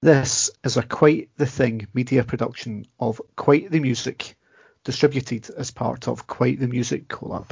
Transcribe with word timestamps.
This 0.00 0.52
is 0.62 0.76
a 0.76 0.84
Quite 0.84 1.30
the 1.38 1.46
Thing 1.46 1.88
media 1.92 2.22
production 2.22 2.86
of 3.00 3.20
Quite 3.34 3.72
the 3.72 3.80
Music, 3.80 4.36
distributed 4.84 5.50
as 5.50 5.72
part 5.72 6.06
of 6.06 6.28
Quite 6.28 6.60
the 6.60 6.68
Music 6.68 7.08
Collab. 7.08 7.50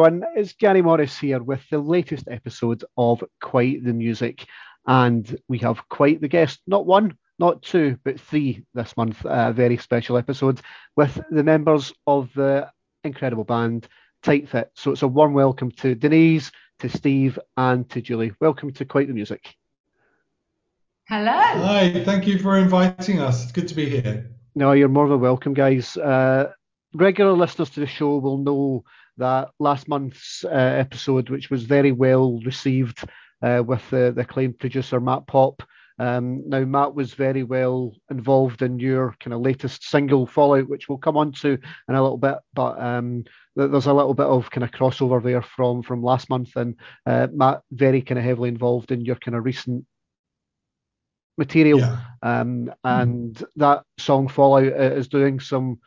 Everyone, 0.00 0.24
it's 0.34 0.54
Gary 0.54 0.80
Morris 0.80 1.18
here 1.18 1.42
with 1.42 1.60
the 1.68 1.78
latest 1.78 2.26
episode 2.30 2.82
of 2.96 3.22
Quite 3.38 3.84
the 3.84 3.92
Music, 3.92 4.46
and 4.86 5.38
we 5.46 5.58
have 5.58 5.86
quite 5.90 6.22
the 6.22 6.28
guest. 6.28 6.60
Not 6.66 6.86
one, 6.86 7.18
not 7.38 7.60
two, 7.60 7.98
but 8.02 8.18
three 8.18 8.64
this 8.72 8.96
month. 8.96 9.22
A 9.26 9.52
very 9.52 9.76
special 9.76 10.16
episode 10.16 10.62
with 10.96 11.20
the 11.30 11.44
members 11.44 11.92
of 12.06 12.32
the 12.32 12.70
incredible 13.04 13.44
band 13.44 13.88
Tight 14.22 14.48
Fit. 14.48 14.70
So 14.74 14.92
it's 14.92 15.02
a 15.02 15.08
warm 15.08 15.34
welcome 15.34 15.70
to 15.72 15.94
Denise, 15.94 16.50
to 16.78 16.88
Steve, 16.88 17.38
and 17.58 17.86
to 17.90 18.00
Julie. 18.00 18.32
Welcome 18.40 18.72
to 18.72 18.86
Quite 18.86 19.08
the 19.08 19.12
Music. 19.12 19.54
Hello. 21.08 21.30
Hi, 21.30 22.02
thank 22.04 22.26
you 22.26 22.38
for 22.38 22.56
inviting 22.56 23.20
us. 23.20 23.42
It's 23.42 23.52
good 23.52 23.68
to 23.68 23.74
be 23.74 23.90
here. 23.90 24.30
No, 24.54 24.72
you're 24.72 24.88
more 24.88 25.10
than 25.10 25.20
welcome, 25.20 25.52
guys. 25.52 25.94
Uh, 25.94 26.52
regular 26.94 27.32
listeners 27.32 27.68
to 27.70 27.80
the 27.80 27.86
show 27.86 28.16
will 28.16 28.38
know 28.38 28.82
that 29.20 29.50
last 29.58 29.88
month's 29.88 30.44
uh, 30.44 30.48
episode, 30.48 31.30
which 31.30 31.50
was 31.50 31.62
very 31.62 31.92
well 31.92 32.40
received 32.40 33.04
uh, 33.42 33.62
with 33.64 33.88
the, 33.90 34.12
the 34.14 34.22
acclaimed 34.22 34.58
producer 34.58 35.00
Matt 35.00 35.26
Pop. 35.26 35.62
Um, 35.98 36.48
now, 36.48 36.64
Matt 36.64 36.94
was 36.94 37.12
very 37.12 37.42
well 37.42 37.92
involved 38.10 38.62
in 38.62 38.80
your 38.80 39.14
kind 39.20 39.34
of 39.34 39.42
latest 39.42 39.84
single, 39.84 40.26
Fallout, 40.26 40.68
which 40.68 40.88
we'll 40.88 40.98
come 40.98 41.18
on 41.18 41.32
to 41.32 41.58
in 41.88 41.94
a 41.94 42.02
little 42.02 42.16
bit, 42.16 42.38
but 42.54 42.80
um, 42.80 43.24
there's 43.54 43.86
a 43.86 43.92
little 43.92 44.14
bit 44.14 44.26
of 44.26 44.50
kind 44.50 44.64
of 44.64 44.70
crossover 44.70 45.22
there 45.22 45.42
from 45.42 45.82
from 45.82 46.02
last 46.02 46.30
month, 46.30 46.56
and 46.56 46.76
uh, 47.04 47.28
Matt 47.32 47.60
very 47.70 48.00
kind 48.00 48.18
of 48.18 48.24
heavily 48.24 48.48
involved 48.48 48.92
in 48.92 49.04
your 49.04 49.16
kind 49.16 49.36
of 49.36 49.44
recent 49.44 49.84
material, 51.36 51.80
yeah. 51.80 52.00
um, 52.22 52.72
and 52.82 53.34
mm-hmm. 53.34 53.60
that 53.60 53.84
song 53.98 54.28
Fallout 54.28 54.72
uh, 54.72 54.94
is 54.94 55.08
doing 55.08 55.38
some 55.38 55.80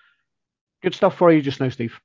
good 0.84 0.94
stuff 0.94 1.18
for 1.18 1.32
you 1.32 1.42
just 1.42 1.60
now, 1.60 1.70
Steve. 1.70 2.00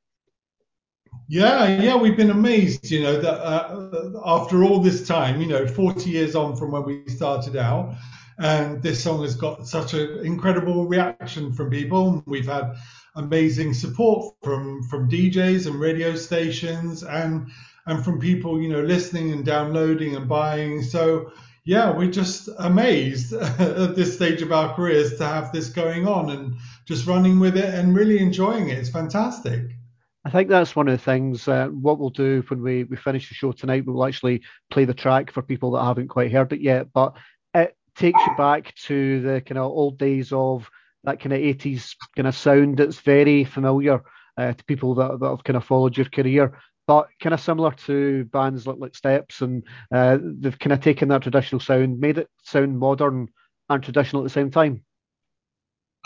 Yeah, 1.26 1.66
yeah, 1.80 1.96
we've 1.96 2.16
been 2.16 2.30
amazed, 2.30 2.90
you 2.90 3.02
know, 3.02 3.20
that 3.20 3.44
uh, 3.44 4.20
after 4.24 4.64
all 4.64 4.80
this 4.80 5.06
time, 5.06 5.40
you 5.40 5.46
know, 5.46 5.66
40 5.66 6.08
years 6.08 6.34
on 6.34 6.56
from 6.56 6.70
when 6.70 6.84
we 6.84 7.02
started 7.06 7.56
out, 7.56 7.94
and 8.38 8.82
this 8.82 9.02
song 9.02 9.22
has 9.22 9.34
got 9.34 9.66
such 9.66 9.94
an 9.94 10.24
incredible 10.24 10.86
reaction 10.86 11.52
from 11.52 11.70
people. 11.70 12.22
We've 12.26 12.46
had 12.46 12.76
amazing 13.16 13.74
support 13.74 14.36
from 14.42 14.82
from 14.84 15.10
DJs 15.10 15.66
and 15.66 15.80
radio 15.80 16.14
stations, 16.14 17.02
and 17.02 17.50
and 17.86 18.04
from 18.04 18.20
people, 18.20 18.60
you 18.60 18.68
know, 18.68 18.82
listening 18.82 19.32
and 19.32 19.44
downloading 19.44 20.14
and 20.14 20.28
buying. 20.28 20.82
So 20.82 21.32
yeah, 21.64 21.94
we're 21.94 22.10
just 22.10 22.48
amazed 22.58 23.32
at 23.34 23.96
this 23.96 24.14
stage 24.14 24.40
of 24.40 24.52
our 24.52 24.74
careers 24.74 25.16
to 25.18 25.26
have 25.26 25.52
this 25.52 25.68
going 25.68 26.06
on 26.06 26.30
and 26.30 26.56
just 26.86 27.06
running 27.06 27.40
with 27.40 27.56
it 27.56 27.74
and 27.74 27.94
really 27.94 28.18
enjoying 28.18 28.68
it. 28.68 28.78
It's 28.78 28.88
fantastic. 28.88 29.77
I 30.24 30.30
think 30.30 30.48
that's 30.48 30.76
one 30.76 30.88
of 30.88 30.98
the 30.98 31.04
things. 31.04 31.46
Uh, 31.46 31.68
what 31.68 31.98
we'll 31.98 32.10
do 32.10 32.44
when 32.48 32.62
we, 32.62 32.84
we 32.84 32.96
finish 32.96 33.28
the 33.28 33.34
show 33.34 33.52
tonight, 33.52 33.84
we'll 33.86 34.04
actually 34.04 34.42
play 34.70 34.84
the 34.84 34.94
track 34.94 35.30
for 35.30 35.42
people 35.42 35.70
that 35.72 35.84
haven't 35.84 36.08
quite 36.08 36.32
heard 36.32 36.52
it 36.52 36.60
yet. 36.60 36.92
But 36.92 37.16
it 37.54 37.76
takes 37.96 38.20
you 38.26 38.36
back 38.36 38.74
to 38.86 39.22
the 39.22 39.40
kind 39.40 39.58
of 39.58 39.70
old 39.70 39.98
days 39.98 40.32
of 40.32 40.68
that 41.04 41.20
kind 41.20 41.32
of 41.32 41.40
80s 41.40 41.94
kind 42.16 42.28
of 42.28 42.36
sound 42.36 42.78
that's 42.78 42.98
very 43.00 43.44
familiar 43.44 44.02
uh, 44.36 44.52
to 44.52 44.64
people 44.64 44.94
that, 44.96 45.20
that 45.20 45.28
have 45.28 45.44
kind 45.44 45.56
of 45.56 45.64
followed 45.64 45.96
your 45.96 46.08
career. 46.08 46.58
But 46.86 47.08
kind 47.20 47.34
of 47.34 47.40
similar 47.40 47.72
to 47.86 48.24
bands 48.26 48.66
like, 48.66 48.78
like 48.78 48.96
Steps, 48.96 49.42
and 49.42 49.62
uh, 49.92 50.18
they've 50.20 50.58
kind 50.58 50.72
of 50.72 50.80
taken 50.80 51.08
that 51.08 51.22
traditional 51.22 51.60
sound, 51.60 52.00
made 52.00 52.18
it 52.18 52.28
sound 52.42 52.78
modern 52.78 53.28
and 53.68 53.82
traditional 53.82 54.22
at 54.22 54.24
the 54.24 54.30
same 54.30 54.50
time. 54.50 54.82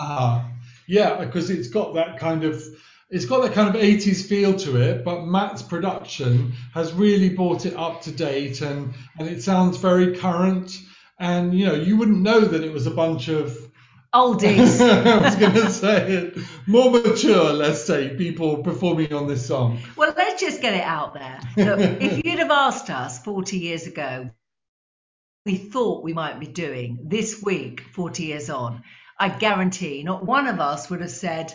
Ah, 0.01 0.51
yeah, 0.89 1.25
because 1.25 1.51
it's 1.51 1.69
got 1.69 1.95
that 1.95 2.19
kind 2.19 2.43
of 2.43 2.63
it's 3.13 3.27
got 3.27 3.43
that 3.43 3.53
kind 3.53 3.69
of 3.69 3.81
80s 3.81 4.27
feel 4.27 4.55
to 4.61 4.81
it, 4.81 5.05
but 5.05 5.27
Matt's 5.27 5.61
production 5.61 6.55
has 6.73 6.95
really 6.95 7.29
brought 7.29 7.67
it 7.67 7.77
up 7.77 8.01
to 8.03 8.11
date 8.11 8.63
and, 8.63 8.95
and 9.19 9.29
it 9.29 9.43
sounds 9.43 9.77
very 9.77 10.17
current. 10.17 10.81
And, 11.21 11.53
you 11.53 11.67
know, 11.67 11.75
you 11.75 11.99
wouldn't 11.99 12.23
know 12.23 12.41
that 12.41 12.65
it 12.65 12.73
was 12.73 12.87
a 12.87 12.91
bunch 12.91 13.29
of 13.29 13.55
oldies. 14.15 14.81
I 15.07 15.19
was 15.19 15.37
going 15.37 15.53
to 15.53 15.69
say 15.71 16.11
it. 16.11 16.39
More 16.67 16.91
mature, 16.91 17.53
let's 17.53 17.85
say, 17.85 18.17
people 18.17 18.63
performing 18.63 19.13
on 19.13 19.29
this 19.29 19.47
song. 19.47 19.81
Well, 19.95 20.15
let's 20.17 20.41
just 20.41 20.63
get 20.63 20.73
it 20.73 20.85
out 20.85 21.13
there. 21.13 21.39
Look, 21.59 21.81
if 22.01 22.25
you'd 22.25 22.39
have 22.39 22.51
asked 22.51 22.89
us 22.89 23.23
40 23.23 23.59
years 23.59 23.87
ago, 23.87 24.31
we 25.45 25.57
thought 25.57 26.03
we 26.03 26.15
might 26.15 26.41
be 26.41 26.47
doing 26.47 27.01
this 27.05 27.43
week, 27.43 27.83
40 27.93 28.23
years 28.23 28.49
on, 28.49 28.83
I 29.19 29.29
guarantee 29.29 30.03
not 30.03 30.25
one 30.25 30.47
of 30.47 30.61
us 30.61 30.89
would 30.89 31.03
have 31.03 31.11
said, 31.11 31.53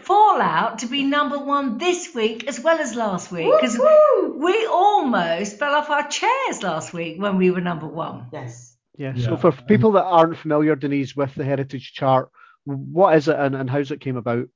Fallout 0.02 0.80
to 0.80 0.86
be 0.86 1.04
number 1.04 1.38
one 1.38 1.78
this 1.78 2.14
week 2.14 2.46
as 2.46 2.60
well 2.60 2.78
as 2.78 2.94
last 2.94 3.32
week 3.32 3.50
because 3.60 3.78
we 3.78 4.66
almost 4.66 5.58
fell 5.58 5.74
off 5.74 5.88
our 5.90 6.08
chairs 6.08 6.62
last 6.62 6.92
week 6.92 7.20
when 7.20 7.38
we 7.38 7.50
were 7.50 7.60
number 7.60 7.86
one. 7.86 8.26
Yes. 8.32 8.76
Yeah, 8.96 9.12
yeah. 9.16 9.24
So 9.24 9.36
for 9.36 9.52
people 9.52 9.92
that 9.92 10.04
aren't 10.04 10.36
familiar, 10.36 10.76
Denise, 10.76 11.16
with 11.16 11.34
the 11.34 11.44
Heritage 11.44 11.94
Chart, 11.94 12.30
what 12.64 13.16
is 13.16 13.28
it 13.28 13.36
and, 13.36 13.54
and 13.54 13.68
how's 13.68 13.90
it 13.90 14.00
came 14.00 14.16
about? 14.16 14.46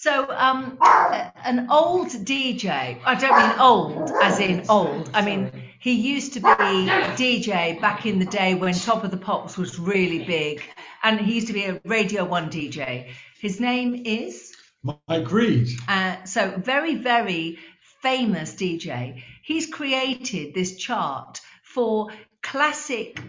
So, 0.00 0.30
um, 0.30 0.78
an 0.80 1.66
old 1.72 2.06
DJ, 2.10 3.00
I 3.04 3.16
don't 3.16 3.36
mean 3.36 3.58
old 3.58 4.12
as 4.22 4.38
in 4.38 4.64
old, 4.68 5.10
I 5.12 5.22
mean, 5.22 5.50
he 5.80 5.90
used 5.90 6.34
to 6.34 6.40
be 6.40 6.46
DJ 6.46 7.80
back 7.80 8.06
in 8.06 8.20
the 8.20 8.24
day 8.24 8.54
when 8.54 8.74
Top 8.74 9.02
of 9.02 9.10
the 9.10 9.16
Pops 9.16 9.58
was 9.58 9.76
really 9.80 10.22
big, 10.22 10.62
and 11.02 11.20
he 11.20 11.34
used 11.34 11.48
to 11.48 11.52
be 11.52 11.64
a 11.64 11.80
Radio 11.84 12.24
1 12.24 12.48
DJ. 12.48 13.10
His 13.40 13.58
name 13.58 14.04
is? 14.06 14.54
Mike 14.84 15.32
Read. 15.32 15.66
Uh, 15.88 16.22
so, 16.22 16.52
very, 16.56 16.94
very 16.94 17.58
famous 18.00 18.54
DJ. 18.54 19.20
He's 19.42 19.66
created 19.66 20.54
this 20.54 20.76
chart 20.76 21.40
for 21.64 22.10
classic, 22.40 23.20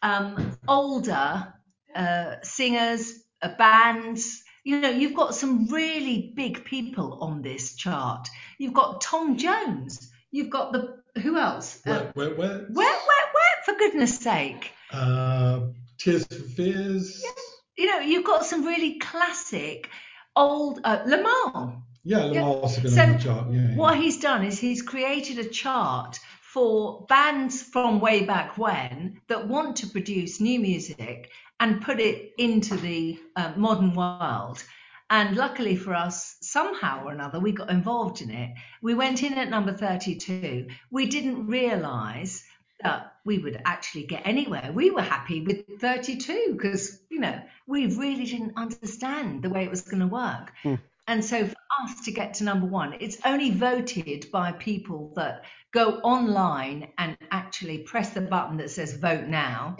um, 0.00 0.56
older 0.66 1.52
uh, 1.94 2.36
singers, 2.42 3.22
uh, 3.42 3.48
bands, 3.58 4.44
you 4.66 4.80
know, 4.80 4.90
you've 4.90 5.14
got 5.14 5.32
some 5.32 5.68
really 5.68 6.32
big 6.34 6.64
people 6.64 7.18
on 7.20 7.40
this 7.40 7.76
chart. 7.76 8.28
You've 8.58 8.72
got 8.72 9.00
Tom 9.00 9.36
Jones. 9.38 10.10
You've 10.32 10.50
got 10.50 10.72
the 10.72 10.98
who 11.22 11.38
else? 11.38 11.80
Where, 11.84 12.10
where, 12.14 12.30
where? 12.30 12.36
Where, 12.36 12.68
where, 12.72 12.96
where? 12.96 13.56
For 13.64 13.74
goodness 13.78 14.18
sake. 14.18 14.72
Uh, 14.90 15.60
Tears 15.98 16.26
for 16.26 16.34
Fears. 16.34 17.22
Yeah. 17.24 17.30
You 17.78 17.90
know, 17.92 17.98
you've 18.00 18.24
got 18.24 18.44
some 18.44 18.64
really 18.64 18.98
classic 18.98 19.88
old 20.34 20.80
uh, 20.82 21.04
Limahl. 21.04 21.82
Yeah, 22.02 22.22
Limahl's 22.22 22.76
yeah. 22.76 22.82
been 22.82 22.90
so 22.90 23.02
on 23.02 23.12
the 23.12 23.18
chart. 23.18 23.52
Yeah, 23.52 23.76
what 23.76 23.96
he's 23.96 24.18
done 24.18 24.44
is 24.44 24.58
he's 24.58 24.82
created 24.82 25.38
a 25.38 25.48
chart 25.48 26.18
for 26.56 27.04
bands 27.06 27.60
from 27.60 28.00
way 28.00 28.24
back 28.24 28.56
when 28.56 29.20
that 29.28 29.46
want 29.46 29.76
to 29.76 29.86
produce 29.86 30.40
new 30.40 30.58
music 30.58 31.28
and 31.60 31.82
put 31.82 32.00
it 32.00 32.32
into 32.38 32.74
the 32.78 33.20
uh, 33.36 33.52
modern 33.56 33.92
world. 33.92 34.64
And 35.10 35.36
luckily 35.36 35.76
for 35.76 35.92
us, 35.92 36.34
somehow 36.40 37.04
or 37.04 37.12
another, 37.12 37.40
we 37.40 37.52
got 37.52 37.68
involved 37.68 38.22
in 38.22 38.30
it. 38.30 38.54
We 38.80 38.94
went 38.94 39.22
in 39.22 39.34
at 39.34 39.50
number 39.50 39.74
32. 39.74 40.68
We 40.90 41.04
didn't 41.04 41.46
realize 41.46 42.42
that 42.82 43.12
we 43.26 43.36
would 43.36 43.60
actually 43.66 44.04
get 44.04 44.22
anywhere. 44.24 44.70
We 44.72 44.90
were 44.90 45.02
happy 45.02 45.42
with 45.42 45.78
32 45.78 46.54
because, 46.56 47.02
you 47.10 47.20
know, 47.20 47.38
we 47.66 47.94
really 47.94 48.24
didn't 48.24 48.56
understand 48.56 49.42
the 49.42 49.50
way 49.50 49.64
it 49.64 49.70
was 49.70 49.82
going 49.82 50.00
to 50.00 50.06
work. 50.06 50.52
Mm. 50.64 50.80
And 51.06 51.22
so 51.22 51.50
us 51.84 52.00
to 52.04 52.10
get 52.12 52.34
to 52.34 52.44
number 52.44 52.66
one, 52.66 52.96
it's 53.00 53.18
only 53.24 53.50
voted 53.50 54.26
by 54.32 54.52
people 54.52 55.12
that 55.16 55.44
go 55.72 56.00
online 56.00 56.88
and 56.98 57.16
actually 57.30 57.78
press 57.78 58.10
the 58.10 58.20
button 58.20 58.56
that 58.58 58.70
says 58.70 58.96
vote 58.96 59.26
now. 59.26 59.76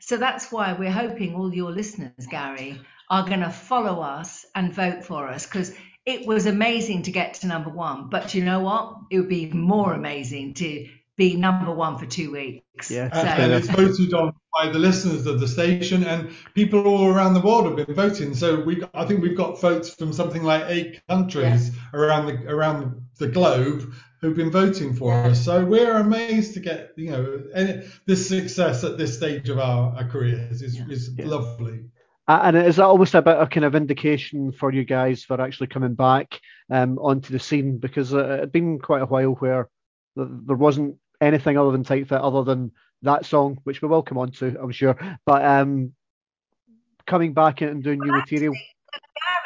So 0.00 0.16
that's 0.16 0.52
why 0.52 0.74
we're 0.74 0.90
hoping 0.90 1.34
all 1.34 1.52
your 1.52 1.70
listeners, 1.70 2.26
Gary, 2.30 2.80
are 3.10 3.26
going 3.26 3.40
to 3.40 3.50
follow 3.50 4.00
us 4.00 4.44
and 4.54 4.72
vote 4.72 5.04
for 5.04 5.28
us 5.28 5.46
because 5.46 5.72
it 6.04 6.26
was 6.26 6.46
amazing 6.46 7.02
to 7.02 7.12
get 7.12 7.34
to 7.34 7.46
number 7.46 7.70
one. 7.70 8.08
But 8.08 8.34
you 8.34 8.44
know 8.44 8.60
what? 8.60 8.96
It 9.10 9.18
would 9.18 9.28
be 9.28 9.50
more 9.50 9.92
amazing 9.92 10.54
to 10.54 10.88
be 11.18 11.36
number 11.36 11.70
one 11.74 11.98
for 11.98 12.06
two 12.06 12.32
weeks. 12.32 12.90
Yeah, 12.90 13.12
so, 13.12 13.26
and, 13.26 13.52
it's 13.52 13.66
voted 13.66 14.14
on 14.14 14.32
by 14.56 14.70
the 14.70 14.78
listeners 14.78 15.26
of 15.26 15.40
the 15.40 15.48
station, 15.48 16.04
and 16.04 16.30
people 16.54 16.86
all 16.86 17.12
around 17.12 17.34
the 17.34 17.40
world 17.40 17.66
have 17.66 17.86
been 17.86 17.94
voting. 17.94 18.34
So 18.34 18.60
we, 18.60 18.82
I 18.94 19.04
think 19.04 19.20
we've 19.20 19.36
got 19.36 19.60
votes 19.60 19.92
from 19.92 20.12
something 20.12 20.44
like 20.44 20.64
eight 20.68 21.02
countries 21.08 21.70
yeah. 21.70 22.00
around 22.00 22.26
the 22.26 22.48
around 22.48 23.02
the 23.18 23.28
globe 23.28 23.92
who've 24.20 24.36
been 24.36 24.50
voting 24.50 24.94
for 24.94 25.12
yeah. 25.12 25.28
us. 25.28 25.44
So 25.44 25.64
we're 25.64 25.98
amazed 25.98 26.54
to 26.54 26.60
get 26.60 26.92
you 26.96 27.10
know 27.10 27.42
this 28.06 28.28
success 28.28 28.84
at 28.84 28.96
this 28.96 29.16
stage 29.16 29.48
of 29.48 29.58
our, 29.58 29.94
our 29.96 30.08
careers 30.08 30.62
is, 30.62 30.78
yeah. 30.78 30.86
is 30.88 31.10
lovely. 31.18 31.80
And 32.28 32.56
is 32.58 32.76
that 32.76 32.84
almost 32.84 33.14
a 33.14 33.22
bit 33.22 33.36
of 33.36 33.48
kind 33.48 33.64
of 33.64 33.74
indication 33.74 34.52
for 34.52 34.70
you 34.70 34.84
guys 34.84 35.24
for 35.24 35.40
actually 35.40 35.68
coming 35.68 35.94
back 35.94 36.38
um, 36.70 36.98
onto 36.98 37.32
the 37.32 37.38
scene? 37.40 37.78
Because 37.78 38.12
uh, 38.12 38.18
it 38.18 38.40
had 38.40 38.52
been 38.52 38.78
quite 38.78 39.00
a 39.00 39.06
while 39.06 39.30
where 39.30 39.70
there 40.14 40.56
wasn't 40.56 40.96
anything 41.20 41.58
other 41.58 41.72
than 41.72 41.84
Tight 41.84 42.08
Fit, 42.08 42.20
other 42.20 42.44
than 42.44 42.72
that 43.02 43.26
song, 43.26 43.58
which 43.64 43.82
we 43.82 43.88
will 43.88 44.02
come 44.02 44.18
on 44.18 44.30
to, 44.32 44.56
I'm 44.60 44.72
sure. 44.72 44.96
But 45.24 45.44
um, 45.44 45.92
coming 47.06 47.32
back 47.32 47.60
and 47.60 47.82
doing 47.82 47.98
well, 47.98 48.08
new 48.08 48.18
actually, 48.18 48.36
material. 48.36 48.54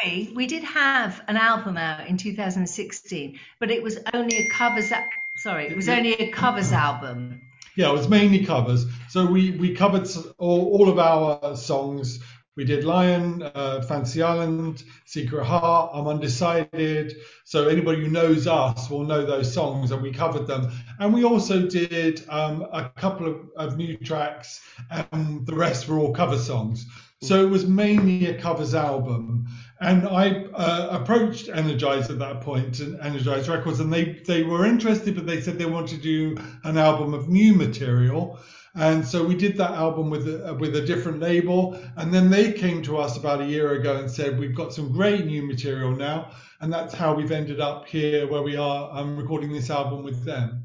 Gary, 0.02 0.32
we 0.34 0.46
did 0.46 0.64
have 0.64 1.22
an 1.28 1.36
album 1.36 1.76
out 1.76 2.06
in 2.06 2.16
2016, 2.16 3.38
but 3.60 3.70
it 3.70 3.82
was 3.82 3.98
only 4.12 4.36
a 4.38 4.48
covers. 4.48 4.92
Sorry, 5.36 5.66
it 5.66 5.76
was 5.76 5.88
only 5.88 6.14
a 6.14 6.30
covers 6.30 6.72
album. 6.72 7.40
Yeah, 7.76 7.88
it 7.88 7.92
was 7.92 8.08
mainly 8.08 8.44
covers. 8.44 8.84
So 9.08 9.24
we 9.24 9.52
we 9.52 9.74
covered 9.74 10.06
all, 10.38 10.72
all 10.72 10.88
of 10.90 10.98
our 10.98 11.56
songs 11.56 12.22
we 12.54 12.64
did 12.64 12.84
Lion, 12.84 13.42
uh, 13.42 13.80
Fantasy 13.82 14.22
Island, 14.22 14.84
Secret 15.06 15.44
Heart, 15.44 15.92
I'm 15.94 16.06
Undecided. 16.06 17.16
So 17.44 17.68
anybody 17.68 18.02
who 18.02 18.08
knows 18.08 18.46
us 18.46 18.90
will 18.90 19.04
know 19.04 19.24
those 19.24 19.52
songs, 19.52 19.90
and 19.90 20.02
we 20.02 20.12
covered 20.12 20.46
them. 20.46 20.70
And 20.98 21.14
we 21.14 21.24
also 21.24 21.66
did 21.66 22.22
um, 22.28 22.66
a 22.72 22.90
couple 22.90 23.26
of, 23.26 23.36
of, 23.56 23.78
new 23.78 23.96
tracks, 23.96 24.60
and 24.90 25.46
the 25.46 25.54
rest 25.54 25.88
were 25.88 25.98
all 25.98 26.12
cover 26.12 26.36
songs. 26.36 26.86
So 27.22 27.42
it 27.42 27.48
was 27.48 27.66
mainly 27.66 28.26
a 28.26 28.38
covers 28.38 28.74
album. 28.74 29.46
And 29.80 30.06
I 30.06 30.44
uh, 30.54 30.88
approached 30.90 31.48
Energize 31.48 32.10
at 32.10 32.18
that 32.18 32.42
point, 32.42 32.80
and 32.80 33.00
Energize 33.00 33.48
Records, 33.48 33.80
and 33.80 33.92
they 33.92 34.20
they 34.26 34.42
were 34.42 34.66
interested, 34.66 35.14
but 35.14 35.26
they 35.26 35.40
said 35.40 35.56
they 35.56 35.64
wanted 35.64 35.96
to 35.96 36.02
do 36.02 36.36
an 36.64 36.76
album 36.76 37.14
of 37.14 37.28
new 37.28 37.54
material. 37.54 38.38
And 38.74 39.06
so 39.06 39.22
we 39.24 39.34
did 39.34 39.56
that 39.58 39.72
album 39.72 40.08
with 40.08 40.26
a, 40.26 40.54
with 40.54 40.74
a 40.76 40.80
different 40.80 41.20
label. 41.20 41.78
And 41.96 42.12
then 42.12 42.30
they 42.30 42.52
came 42.52 42.82
to 42.84 42.96
us 42.96 43.18
about 43.18 43.42
a 43.42 43.46
year 43.46 43.72
ago 43.72 43.96
and 43.96 44.10
said, 44.10 44.38
We've 44.38 44.54
got 44.54 44.72
some 44.72 44.92
great 44.92 45.26
new 45.26 45.46
material 45.46 45.92
now. 45.92 46.30
And 46.60 46.72
that's 46.72 46.94
how 46.94 47.14
we've 47.14 47.32
ended 47.32 47.60
up 47.60 47.86
here 47.86 48.30
where 48.30 48.42
we 48.42 48.56
are 48.56 48.96
um, 48.96 49.16
recording 49.16 49.52
this 49.52 49.68
album 49.68 50.02
with 50.02 50.24
them. 50.24 50.64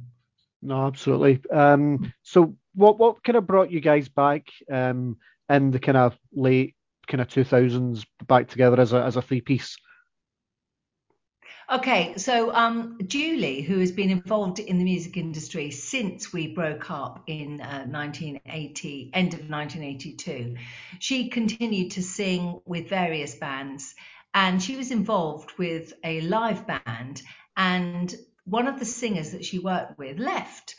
No, 0.61 0.87
absolutely. 0.87 1.41
Um, 1.51 2.13
so 2.23 2.55
what 2.75 2.97
what 2.97 3.23
kind 3.23 3.35
of 3.35 3.47
brought 3.47 3.71
you 3.71 3.81
guys 3.81 4.07
back 4.07 4.47
um, 4.71 5.17
in 5.49 5.71
the 5.71 5.79
kind 5.79 5.97
of 5.97 6.17
late 6.33 6.75
kind 7.07 7.21
of 7.21 7.27
2000s 7.27 8.05
back 8.27 8.47
together 8.47 8.79
as 8.79 8.93
a, 8.93 9.03
as 9.03 9.15
a 9.17 9.21
three 9.21 9.41
piece? 9.41 9.77
Okay, 11.69 12.13
so 12.15 12.53
um, 12.53 12.97
Julie, 13.07 13.61
who 13.61 13.79
has 13.79 13.91
been 13.91 14.09
involved 14.09 14.59
in 14.59 14.77
the 14.77 14.85
music 14.85 15.17
industry 15.17 15.69
since 15.69 16.31
we 16.31 16.47
broke 16.47 16.89
up 16.89 17.23
in 17.27 17.59
uh, 17.59 17.83
1980, 17.83 19.11
end 19.13 19.33
of 19.33 19.49
1982, 19.49 20.55
she 20.99 21.27
continued 21.27 21.91
to 21.91 22.01
sing 22.01 22.61
with 22.65 22.87
various 22.87 23.35
bands, 23.35 23.95
and 24.33 24.63
she 24.63 24.77
was 24.77 24.91
involved 24.91 25.51
with 25.57 25.91
a 26.05 26.21
live 26.21 26.65
band. 26.65 27.21
And 27.57 28.15
one 28.45 28.67
of 28.67 28.79
the 28.79 28.85
singers 28.85 29.31
that 29.31 29.43
she 29.43 29.59
worked 29.59 29.97
with 29.97 30.19
left, 30.19 30.75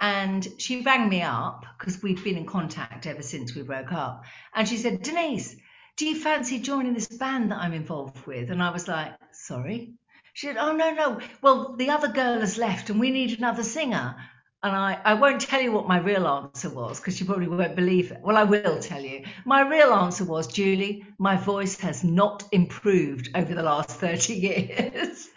and 0.00 0.48
she 0.56 0.80
rang 0.80 1.10
me 1.10 1.20
up 1.20 1.66
because 1.78 2.02
we've 2.02 2.24
been 2.24 2.38
in 2.38 2.46
contact 2.46 3.06
ever 3.06 3.22
since 3.22 3.54
we 3.54 3.60
broke 3.60 3.92
up, 3.92 4.24
and 4.54 4.66
she 4.66 4.78
said, 4.78 5.02
Denise. 5.02 5.54
Do 5.96 6.06
you 6.06 6.18
fancy 6.18 6.60
joining 6.60 6.94
this 6.94 7.08
band 7.08 7.50
that 7.50 7.58
I'm 7.58 7.74
involved 7.74 8.26
with? 8.26 8.50
And 8.50 8.62
I 8.62 8.70
was 8.70 8.88
like, 8.88 9.12
sorry, 9.32 9.92
she 10.34 10.46
said, 10.46 10.56
Oh, 10.58 10.72
no, 10.72 10.92
no. 10.92 11.20
Well, 11.42 11.76
the 11.76 11.90
other 11.90 12.08
girl 12.08 12.40
has 12.40 12.58
left 12.58 12.90
and 12.90 13.00
we 13.00 13.10
need 13.10 13.38
another 13.38 13.62
singer. 13.62 14.16
And 14.62 14.76
I, 14.76 15.00
I 15.04 15.14
won't 15.14 15.40
tell 15.40 15.62
you 15.62 15.72
what 15.72 15.88
my 15.88 15.98
real 15.98 16.26
answer 16.26 16.68
was 16.68 17.00
because 17.00 17.18
you 17.18 17.24
probably 17.24 17.48
won't 17.48 17.76
believe 17.76 18.12
it. 18.12 18.20
Well, 18.22 18.36
I 18.36 18.44
will 18.44 18.78
tell 18.78 19.02
you. 19.02 19.24
My 19.46 19.62
real 19.62 19.92
answer 19.92 20.24
was, 20.24 20.48
Julie, 20.48 21.06
my 21.18 21.38
voice 21.38 21.80
has 21.80 22.04
not 22.04 22.44
improved 22.52 23.30
over 23.34 23.54
the 23.54 23.62
last 23.62 23.90
30 24.00 24.34
years. 24.34 25.28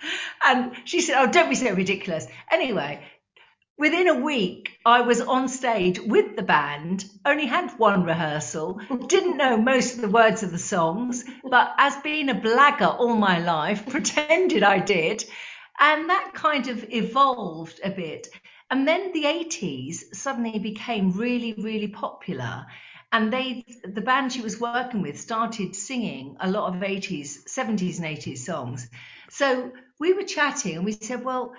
and 0.46 0.74
she 0.84 1.00
said, 1.00 1.22
Oh, 1.22 1.32
don't 1.32 1.50
be 1.50 1.56
so 1.56 1.74
ridiculous. 1.74 2.28
Anyway, 2.52 3.02
Within 3.76 4.08
a 4.08 4.14
week, 4.14 4.78
I 4.86 5.02
was 5.02 5.20
on 5.20 5.48
stage 5.48 6.00
with 6.00 6.36
the 6.36 6.44
band, 6.44 7.06
only 7.26 7.48
had 7.48 7.72
one 7.80 8.04
rehearsal, 8.04 8.80
didn't 9.08 9.38
know 9.38 9.58
most 9.58 9.96
of 9.96 10.02
the 10.02 10.10
words 10.10 10.44
of 10.44 10.52
the 10.52 10.60
songs, 10.60 11.26
but 11.44 11.74
as 11.80 11.98
being 11.98 12.30
a 12.30 12.36
blagger 12.36 13.00
all 13.00 13.16
my 13.16 13.40
life, 13.40 13.86
pretended 13.90 14.62
I 14.62 14.78
did. 14.78 15.26
And 15.80 16.08
that 16.12 16.34
kind 16.36 16.68
of 16.68 16.86
evolved 16.92 17.80
a 17.84 17.90
bit. 17.90 18.28
And 18.70 18.88
then 18.88 19.12
the 19.12 19.24
80s 19.24 20.14
suddenly 20.14 20.60
became 20.60 21.12
really, 21.12 21.54
really 21.54 21.88
popular. 21.88 22.68
And 23.12 23.34
they, 23.34 23.66
the 23.84 24.02
band 24.02 24.34
she 24.34 24.42
was 24.42 24.60
working 24.60 25.02
with, 25.02 25.20
started 25.20 25.76
singing 25.76 26.38
a 26.40 26.50
lot 26.50 26.76
of 26.76 26.82
80s, 26.82 27.44
70s, 27.48 27.98
and 27.98 28.06
80s 28.06 28.40
songs. 28.40 28.88
So 29.32 29.72
we 30.00 30.14
were 30.14 30.24
chatting 30.24 30.76
and 30.76 30.86
we 30.86 30.92
said, 30.92 31.24
well, 31.24 31.56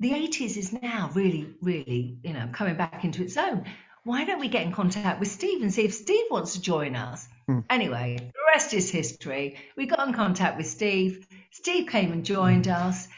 the 0.00 0.10
80s 0.10 0.56
is 0.56 0.72
now 0.72 1.10
really, 1.14 1.54
really, 1.62 2.18
you 2.22 2.32
know, 2.32 2.48
coming 2.52 2.76
back 2.76 3.04
into 3.04 3.22
its 3.22 3.36
own. 3.36 3.64
Why 4.04 4.24
don't 4.24 4.40
we 4.40 4.48
get 4.48 4.64
in 4.66 4.72
contact 4.72 5.18
with 5.18 5.30
Steve 5.30 5.62
and 5.62 5.72
see 5.72 5.84
if 5.84 5.94
Steve 5.94 6.26
wants 6.30 6.54
to 6.54 6.60
join 6.60 6.94
us? 6.94 7.26
Hmm. 7.46 7.60
Anyway, 7.70 8.16
the 8.18 8.40
rest 8.52 8.74
is 8.74 8.90
history. 8.90 9.56
We 9.76 9.86
got 9.86 10.06
in 10.06 10.12
contact 10.14 10.56
with 10.56 10.66
Steve. 10.66 11.26
Steve 11.52 11.88
came 11.88 12.12
and 12.12 12.24
joined 12.24 12.68
us. 12.68 13.08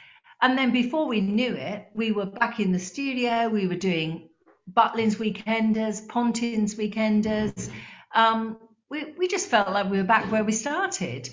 And 0.43 0.57
then 0.57 0.71
before 0.71 1.09
we 1.09 1.21
knew 1.21 1.55
it, 1.55 1.89
we 1.95 2.13
were 2.13 2.27
back 2.27 2.61
in 2.61 2.73
the 2.73 2.79
studio. 2.79 3.49
We 3.49 3.67
were 3.67 3.75
doing 3.75 4.29
Butlins 4.73 5.17
Weekenders, 5.17 6.07
Pontins 6.07 6.75
Weekenders. 6.75 7.71
Um, 8.15 8.59
we, 8.91 9.13
we 9.17 9.29
just 9.29 9.49
felt 9.49 9.71
like 9.71 9.91
we 9.91 9.99
were 9.99 10.05
back 10.05 10.31
where 10.31 10.45
we 10.45 10.53
started. 10.53 11.31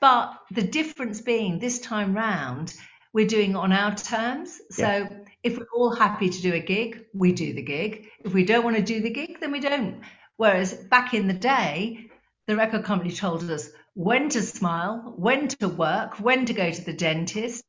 But 0.00 0.38
the 0.50 0.62
difference 0.62 1.20
being 1.20 1.58
this 1.58 1.80
time 1.80 2.14
round, 2.14 2.74
we're 3.16 3.26
doing 3.26 3.56
on 3.56 3.72
our 3.72 3.94
terms. 3.94 4.60
So 4.70 4.86
yeah. 4.86 5.08
if 5.42 5.56
we're 5.56 5.74
all 5.74 5.94
happy 5.94 6.28
to 6.28 6.42
do 6.42 6.52
a 6.52 6.60
gig, 6.60 7.06
we 7.14 7.32
do 7.32 7.54
the 7.54 7.62
gig. 7.62 8.08
If 8.22 8.34
we 8.34 8.44
don't 8.44 8.62
want 8.62 8.76
to 8.76 8.82
do 8.82 9.00
the 9.00 9.08
gig, 9.08 9.40
then 9.40 9.52
we 9.52 9.60
don't. 9.60 10.02
Whereas 10.36 10.74
back 10.74 11.14
in 11.14 11.26
the 11.26 11.32
day, 11.32 12.10
the 12.46 12.56
record 12.56 12.84
company 12.84 13.10
told 13.10 13.50
us 13.50 13.70
when 13.94 14.28
to 14.28 14.42
smile, 14.42 15.14
when 15.16 15.48
to 15.48 15.66
work, 15.66 16.20
when 16.20 16.44
to 16.44 16.52
go 16.52 16.70
to 16.70 16.84
the 16.84 16.92
dentist, 16.92 17.64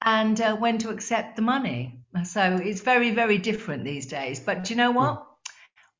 and 0.00 0.40
uh, 0.40 0.56
when 0.56 0.78
to 0.78 0.88
accept 0.88 1.36
the 1.36 1.42
money. 1.42 2.00
So 2.24 2.58
it's 2.62 2.80
very, 2.80 3.10
very 3.10 3.36
different 3.36 3.84
these 3.84 4.06
days. 4.06 4.40
But 4.40 4.64
do 4.64 4.72
you 4.72 4.78
know 4.78 4.92
what? 4.92 5.22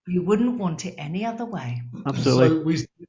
You 0.06 0.22
wouldn't 0.22 0.56
want 0.58 0.86
it 0.86 0.94
any 0.96 1.26
other 1.26 1.44
way. 1.44 1.82
Absolutely. 2.06 2.48
So 2.48 2.62
we 2.64 3.06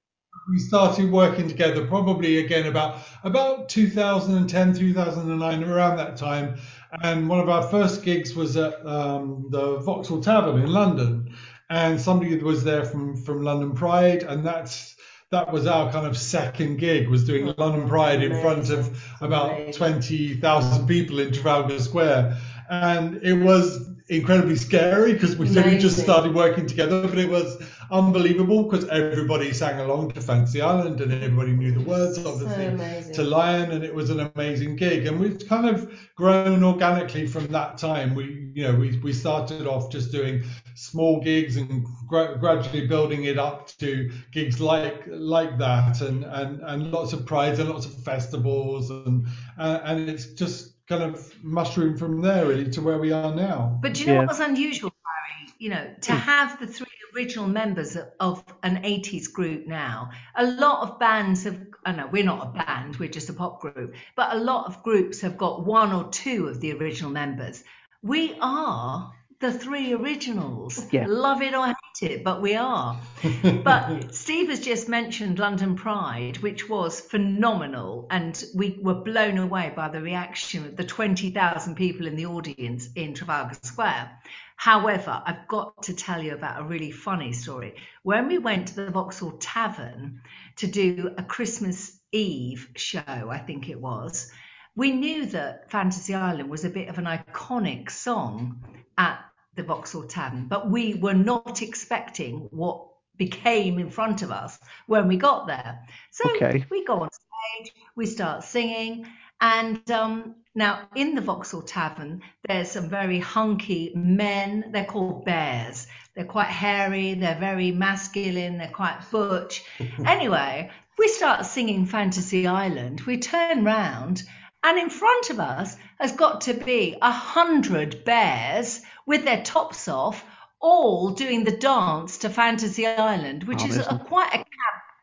we 0.50 0.58
started 0.58 1.12
working 1.12 1.48
together 1.48 1.86
probably 1.86 2.40
again 2.40 2.66
about 2.66 2.98
about 3.24 3.70
2010 3.70 4.74
2009 4.74 5.64
around 5.64 5.98
that 5.98 6.18
time. 6.18 6.58
And 7.04 7.30
one 7.30 7.40
of 7.40 7.50
our 7.50 7.64
first 7.64 8.04
gigs 8.04 8.36
was 8.36 8.58
at 8.58 8.86
um, 8.86 9.48
the 9.50 9.78
vauxhall 9.78 10.22
tavern 10.22 10.62
in 10.62 10.72
london. 10.72 11.36
And 11.70 12.02
somebody 12.02 12.36
was 12.38 12.64
there 12.64 12.84
from 12.84 13.16
from 13.16 13.44
london 13.44 13.74
pride. 13.74 14.24
And 14.24 14.46
that's 14.46 14.96
that 15.32 15.52
was 15.52 15.68
our 15.68 15.92
kind 15.92 16.08
of 16.08 16.18
second 16.18 16.78
gig 16.78 17.08
was 17.08 17.26
doing 17.26 17.48
oh, 17.48 17.54
london 17.58 17.88
pride 17.88 18.24
in 18.24 18.42
front 18.42 18.72
of 18.72 19.00
about 19.22 19.74
20,000 19.74 20.88
people 20.88 21.20
in 21.20 21.32
trafalgar 21.32 21.80
square. 21.80 22.38
And 22.70 23.22
it 23.24 23.34
was 23.34 23.88
incredibly 24.10 24.56
scary 24.56 25.14
because 25.14 25.38
we 25.38 25.48
said 25.48 25.66
we 25.68 25.78
just 25.78 26.00
started 26.00 26.34
working 26.34 26.66
together, 26.66 27.08
but 27.08 27.20
it 27.20 27.30
was 27.30 27.62
unbelievable 27.92 28.64
because 28.64 28.88
everybody 28.90 29.54
sang 29.54 29.80
along 29.80 30.12
to 30.12 30.22
Fantasy 30.22 30.62
Island 30.62 31.02
and 31.02 31.12
everybody 31.12 31.52
knew 31.52 31.72
the 31.72 31.82
words, 31.82 32.18
obviously, 32.26 32.66
amazing. 32.66 33.14
to 33.14 33.24
Lion, 33.24 33.72
and 33.72 33.84
it 33.84 33.94
was 33.94 34.10
an 34.10 34.20
amazing 34.36 34.76
gig. 34.76 35.06
And 35.08 35.20
we've 35.20 35.40
kind 35.48 35.68
of 35.68 35.92
grown 36.16 36.64
organically 36.64 37.28
from 37.28 37.48
that 37.48 37.78
time. 37.78 38.16
We, 38.16 38.52
you 38.54 38.64
know, 38.64 38.76
we, 38.76 38.98
we 39.00 39.14
started 39.14 39.68
off 39.68 39.92
just 39.92 40.12
doing 40.12 40.44
small 40.76 41.20
gigs 41.22 41.58
and 41.58 41.86
gra- 42.08 42.38
gradually 42.40 42.88
building 42.88 43.26
it 43.26 43.38
up 43.40 43.68
to 43.80 44.12
gigs 44.32 44.60
like 44.60 45.04
like 45.08 45.58
that, 45.60 46.02
and 46.02 46.24
and 46.26 46.62
and 46.62 46.92
lots 46.92 47.14
of 47.14 47.26
prides 47.26 47.60
and 47.60 47.70
lots 47.70 47.86
of 47.86 47.94
festivals, 48.04 48.90
and 48.92 49.28
uh, 49.58 49.80
and 49.84 50.10
it's 50.10 50.28
just 50.34 50.74
kind 50.88 51.04
of 51.04 51.32
mushroomed 51.44 52.00
from 52.00 52.22
there 52.22 52.48
really 52.48 52.70
to 52.72 52.82
where 52.82 52.98
we 52.98 53.12
are 53.12 53.34
now. 53.34 53.78
But 53.82 53.94
do 53.94 54.02
you 54.02 54.08
know 54.08 54.14
Yeah. 54.14 54.20
what 54.20 54.30
was 54.30 54.40
unusual, 54.40 54.90
Barry? 54.90 55.54
You 55.60 55.70
know, 55.70 55.94
to 56.02 56.12
have 56.14 56.60
the 56.60 56.66
three 56.68 56.88
original 57.16 57.48
members 57.48 57.98
of, 58.20 58.44
an 58.64 58.84
80s 58.84 59.32
group 59.32 59.68
now, 59.68 60.12
a 60.36 60.46
lot 60.46 60.88
of 60.88 61.00
bands 61.00 61.44
have, 61.44 61.60
I 61.86 61.92
know 61.94 62.08
we're 62.12 62.24
not 62.24 62.48
a 62.48 62.64
band, 62.64 62.98
we're 62.98 63.10
just 63.10 63.30
a 63.30 63.34
pop 63.34 63.62
group, 63.62 63.94
but 64.16 64.36
a 64.36 64.40
lot 64.40 64.68
of 64.68 64.84
groups 64.84 65.22
have 65.22 65.38
got 65.38 65.66
one 65.66 65.92
or 65.94 66.10
two 66.10 66.48
of 66.48 66.60
the 66.62 66.74
original 66.74 67.12
members. 67.12 67.64
We 68.02 68.38
are 68.42 69.12
the 69.40 69.54
three 69.54 69.94
originals. 69.94 70.86
Yeah. 70.92 71.06
Love 71.08 71.42
it 71.42 71.56
or 71.56 71.68
hate 71.68 72.12
it, 72.12 72.24
but 72.24 72.42
we 72.42 72.56
are. 72.56 73.00
But 73.64 74.14
Steve 74.14 74.50
has 74.50 74.60
just 74.60 74.90
mentioned 74.90 75.40
London 75.40 75.76
Pride, 75.76 76.38
which 76.40 76.68
was 76.68 77.00
phenomenal, 77.00 78.08
and 78.12 78.44
we 78.54 78.80
were 78.82 78.96
blown 78.96 79.38
away 79.38 79.72
by 79.76 79.88
the 79.90 80.02
reaction 80.02 80.66
of 80.66 80.76
the 80.76 80.84
20,000 80.84 81.76
people 81.76 82.06
in 82.06 82.16
the 82.16 82.26
audience 82.26 82.90
in 82.96 83.14
Trafalgar 83.14 83.58
Square. 83.62 84.12
However, 84.58 85.22
I've 85.26 85.48
got 85.48 85.84
to 85.84 85.94
tell 85.94 86.22
you 86.22 86.34
about 86.34 86.60
a 86.60 86.66
really 86.66 86.92
funny 86.92 87.32
story. 87.32 87.76
When 88.04 88.28
we 88.28 88.40
went 88.40 88.68
to 88.70 88.76
the 88.76 88.92
Vauxhall 88.92 89.38
Tavern 89.40 90.22
to 90.58 90.68
do 90.68 91.12
a 91.18 91.24
Christmas 91.24 91.98
Eve 92.12 92.70
show, 92.76 93.00
I 93.08 93.38
think 93.38 93.70
it 93.70 93.80
was, 93.80 94.30
we 94.76 94.92
knew 94.92 95.26
that 95.28 95.72
Fantasy 95.72 96.14
Island 96.14 96.50
was 96.50 96.66
a 96.66 96.70
bit 96.70 96.90
of 96.90 96.98
an 96.98 97.06
iconic 97.06 97.90
song 97.90 98.64
at 98.98 99.29
the 99.56 99.64
Vauxhall 99.64 100.04
Tavern, 100.04 100.48
but 100.48 100.70
we 100.70 100.94
were 100.96 101.14
not 101.14 101.62
expecting 101.62 102.48
what 102.52 102.88
became 103.18 103.80
in 103.80 103.90
front 103.90 104.22
of 104.22 104.32
us 104.32 104.58
when 104.88 105.08
we 105.08 105.18
got 105.18 105.48
there. 105.48 105.80
So 106.12 106.30
Okay. 106.36 106.66
we 106.70 106.86
go 106.86 107.02
on 107.02 107.10
stage, 107.12 107.74
we 107.96 108.06
start 108.06 108.44
singing, 108.44 109.06
and 109.42 109.90
um, 109.92 110.36
now 110.56 110.88
in 110.96 111.16
the 111.16 111.22
Vauxhall 111.22 111.62
Tavern, 111.62 112.22
there's 112.48 112.72
some 112.72 112.90
very 112.90 113.20
hunky 113.20 113.92
men. 113.96 114.72
They're 114.72 114.86
called 114.86 115.26
bears. 115.26 115.88
They're 116.16 116.26
quite 116.26 116.48
hairy. 116.48 117.14
They're 117.14 117.40
very 117.40 117.72
masculine. 117.72 118.58
They're 118.58 118.70
quite 118.70 119.00
butch. 119.12 119.64
anyway, 120.06 120.72
we 120.98 121.08
start 121.08 121.46
singing 121.46 121.86
Fantasy 121.86 122.48
Island. 122.48 123.02
We 123.02 123.18
turn 123.20 123.64
round, 123.64 124.24
and 124.64 124.78
in 124.78 124.90
front 124.90 125.30
of 125.30 125.40
us 125.40 125.76
has 126.00 126.12
got 126.14 126.42
to 126.42 126.54
be 126.54 126.98
a 127.02 127.12
hundred 127.12 128.04
bears 128.06 128.82
with 129.06 129.26
their 129.26 129.44
tops 129.44 129.88
off, 129.88 130.24
all 130.60 131.12
doing 131.12 131.44
the 131.44 131.56
dance 131.56 132.20
to 132.20 132.30
Fantasy 132.30 132.86
Island, 132.86 133.44
which 133.46 133.64
is 133.64 133.78
a, 133.78 134.02
quite 134.06 134.34
a 134.34 134.38
cab 134.38 134.46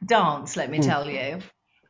dance, 0.05 0.57
let 0.57 0.71
me 0.71 0.79
tell 0.79 1.09
you. 1.09 1.39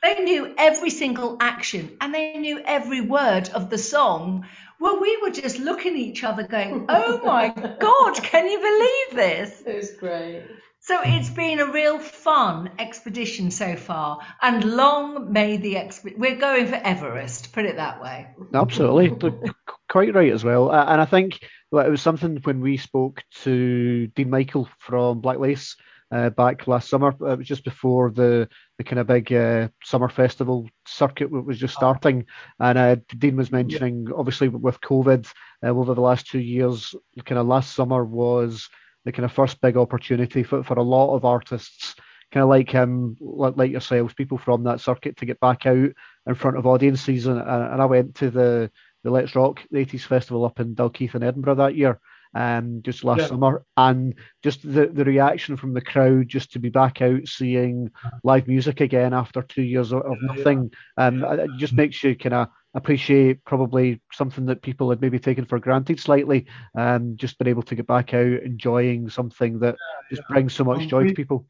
They 0.03 0.23
knew 0.23 0.55
every 0.57 0.91
single 0.91 1.37
action 1.41 1.97
and 2.01 2.15
they 2.15 2.37
knew 2.37 2.61
every 2.65 3.01
word 3.01 3.49
of 3.49 3.71
the 3.71 3.79
song. 3.79 4.47
Well, 4.79 5.01
we 5.01 5.19
were 5.23 5.31
just 5.31 5.59
looking 5.59 5.95
at 5.95 5.99
each 5.99 6.23
other 6.23 6.47
going, 6.47 6.87
oh 6.89 7.21
my 7.25 7.49
God, 7.81 8.15
can 8.23 8.47
you 8.47 8.59
believe 8.59 9.27
this? 9.27 9.63
It 9.67 9.77
was 9.77 9.91
great. 9.93 10.45
So 10.81 11.01
it's 11.03 11.31
been 11.31 11.59
a 11.59 11.73
real 11.73 11.99
fun 11.99 12.71
expedition 12.79 13.51
so 13.51 13.75
far, 13.75 14.21
and 14.41 14.63
long 14.63 15.33
may 15.33 15.57
the 15.57 15.79
expedition. 15.79 16.21
We're 16.21 16.37
going 16.37 16.69
for 16.69 16.77
Everest, 16.77 17.53
put 17.53 17.65
it 17.65 17.75
that 17.75 18.01
way. 18.01 18.29
Absolutely, 18.55 19.43
quite 19.89 20.15
right 20.15 20.33
as 20.33 20.45
well. 20.45 20.71
Uh, 20.71 20.85
and 20.87 21.01
I 21.01 21.05
think 21.05 21.41
well, 21.77 21.87
it 21.87 21.91
was 21.91 22.01
something 22.01 22.39
when 22.45 22.63
we 22.63 22.79
spoke 22.79 23.23
to 23.43 24.07
Dene 24.07 24.31
Michael 24.31 24.67
from 24.79 25.21
Black 25.21 25.39
Lace 25.39 25.77
uh, 26.11 26.31
back 26.31 26.67
last 26.67 26.89
summer. 26.89 27.11
It 27.11 27.39
was 27.39 27.47
just 27.47 27.65
before 27.65 28.11
the 28.11 28.49
the 28.79 28.85
kind 28.85 28.99
of 28.99 29.07
big 29.07 29.31
uh, 29.31 29.69
summer 29.85 30.09
festival 30.09 30.71
circuit 30.87 31.31
wa- 31.31 31.41
was 31.41 31.59
just 31.59 31.75
starting, 31.75 32.25
and 32.61 32.79
uh, 32.79 32.97
Dene 33.19 33.37
was 33.37 33.53
mentioning 33.53 34.09
obviously 34.17 34.49
with 34.49 34.81
COVID 34.81 35.31
uh, 35.63 35.67
over 35.67 35.93
the 35.93 36.01
last 36.01 36.27
two 36.27 36.39
years, 36.39 36.95
kind 37.27 37.39
of 37.39 37.47
last 37.47 37.75
summer 37.75 38.07
was 38.07 38.71
the 39.05 39.13
kind 39.13 39.27
of 39.27 39.33
first 39.33 39.61
big 39.61 39.77
opportunity 39.77 40.45
for, 40.45 40.65
for 40.65 40.79
a 40.79 40.83
lot 40.83 41.15
of 41.15 41.27
artists 41.27 41.95
kind 42.33 42.43
of 42.43 42.49
like 42.49 42.71
him, 42.71 43.17
like, 43.21 43.57
like 43.57 43.71
yourselves, 43.71 44.15
people 44.15 44.39
from 44.39 44.65
that 44.65 44.81
circuit 44.81 45.17
to 45.17 45.27
get 45.27 45.39
back 45.39 45.65
out 45.65 45.91
in 46.27 46.35
front 46.35 46.57
of 46.57 46.67
audiences. 46.67 47.27
And, 47.27 47.39
and 47.39 47.81
I 47.81 47.85
went 47.85 48.17
to 48.17 48.31
the, 48.31 48.71
the 49.07 49.13
Let's 49.13 49.37
Rock, 49.37 49.63
the 49.71 49.79
80s 49.79 50.05
festival 50.05 50.45
up 50.45 50.59
in 50.59 50.75
Dalkeith 50.75 51.15
in 51.15 51.23
Edinburgh 51.23 51.55
that 51.55 51.77
year, 51.77 52.01
um, 52.35 52.83
just 52.83 53.05
last 53.05 53.21
Yeah. 53.21 53.27
summer. 53.29 53.65
And 53.77 54.15
just 54.43 54.63
the, 54.63 54.89
the 54.89 55.05
reaction 55.05 55.57
from 55.57 55.73
the 55.75 55.81
crowd 55.81 56.29
just 56.29 56.53
to 56.53 56.59
be 56.59 56.71
back 56.71 57.01
out 57.01 57.27
seeing 57.27 57.91
live 58.25 58.49
music 58.49 58.81
again 58.81 59.15
after 59.15 59.43
two 59.43 59.63
years 59.63 59.93
of, 59.93 60.03
of 60.03 60.21
nothing. 60.23 60.73
Um, 60.97 61.23
it 61.25 61.53
just 61.57 61.77
makes 61.77 62.03
you 62.03 62.17
kind 62.17 62.35
of 62.35 62.49
appreciate 62.75 63.45
probably 63.45 64.01
something 64.13 64.47
that 64.47 64.63
people 64.63 64.91
had 64.91 65.01
maybe 65.01 65.21
taken 65.21 65.45
for 65.45 65.61
granted 65.61 66.01
slightly. 66.01 66.47
Um, 66.77 67.17
just 67.17 67.39
been 67.39 67.47
able 67.49 67.63
to 67.63 67.77
get 67.77 67.87
back 67.87 68.13
out 68.13 68.43
enjoying 68.43 69.09
something 69.09 69.61
that 69.61 69.77
just 70.11 70.27
brings 70.29 70.53
so 70.53 70.65
much 70.65 70.89
joy 70.89 71.05
to 71.05 71.15
people. 71.15 71.47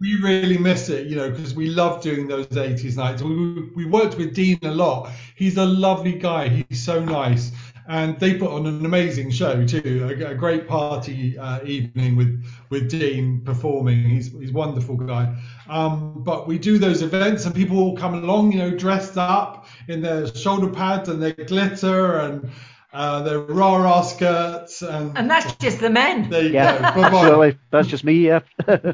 We 0.00 0.20
really 0.20 0.58
miss 0.58 0.88
it, 0.88 1.06
you 1.06 1.14
know, 1.16 1.30
because 1.30 1.54
we 1.54 1.68
love 1.70 2.02
doing 2.02 2.26
those 2.26 2.46
80s 2.48 2.96
nights. 2.96 3.22
We, 3.22 3.70
we 3.76 3.84
worked 3.86 4.16
with 4.18 4.34
Dene 4.34 4.58
a 4.62 4.70
lot. 4.70 5.10
He's 5.36 5.56
a 5.56 5.64
lovely 5.64 6.14
guy. 6.18 6.48
He's 6.68 6.82
so 6.82 7.02
nice. 7.04 7.52
And 7.86 8.18
they 8.18 8.34
put 8.34 8.50
on 8.50 8.66
an 8.66 8.84
amazing 8.84 9.30
show 9.30 9.64
too, 9.64 10.06
a, 10.20 10.30
a 10.30 10.34
great 10.34 10.66
party 10.66 11.38
uh, 11.38 11.62
evening 11.64 12.16
with, 12.16 12.44
with 12.70 12.90
Dene 12.90 13.42
performing. 13.44 14.08
He's 14.08 14.32
he's 14.32 14.50
a 14.50 14.54
wonderful 14.54 14.96
guy. 14.96 15.36
Um, 15.68 16.22
but 16.24 16.48
we 16.48 16.58
do 16.58 16.78
those 16.78 17.02
events 17.02 17.44
and 17.46 17.54
people 17.54 17.78
all 17.78 17.96
come 17.96 18.14
along, 18.14 18.52
you 18.52 18.58
know, 18.58 18.70
dressed 18.74 19.16
up 19.18 19.66
in 19.88 20.00
their 20.02 20.26
shoulder 20.34 20.70
pads 20.70 21.08
and 21.08 21.22
their 21.22 21.32
glitter 21.32 22.16
and 22.20 22.50
uh, 22.92 23.22
their 23.22 23.40
rah 23.40 23.76
rah 23.76 24.00
skirts 24.02 24.82
and, 24.82 25.12
And 25.16 25.30
that's 25.30 25.54
just 25.56 25.80
the 25.80 25.90
men. 25.90 26.30
there 26.30 26.42
you 26.44 26.52
Yeah, 26.52 26.78
go. 26.94 27.00
Absolutely. 27.02 27.58
That's 27.70 27.88
just 27.88 28.04
me. 28.04 28.14
Yeah. 28.14 28.40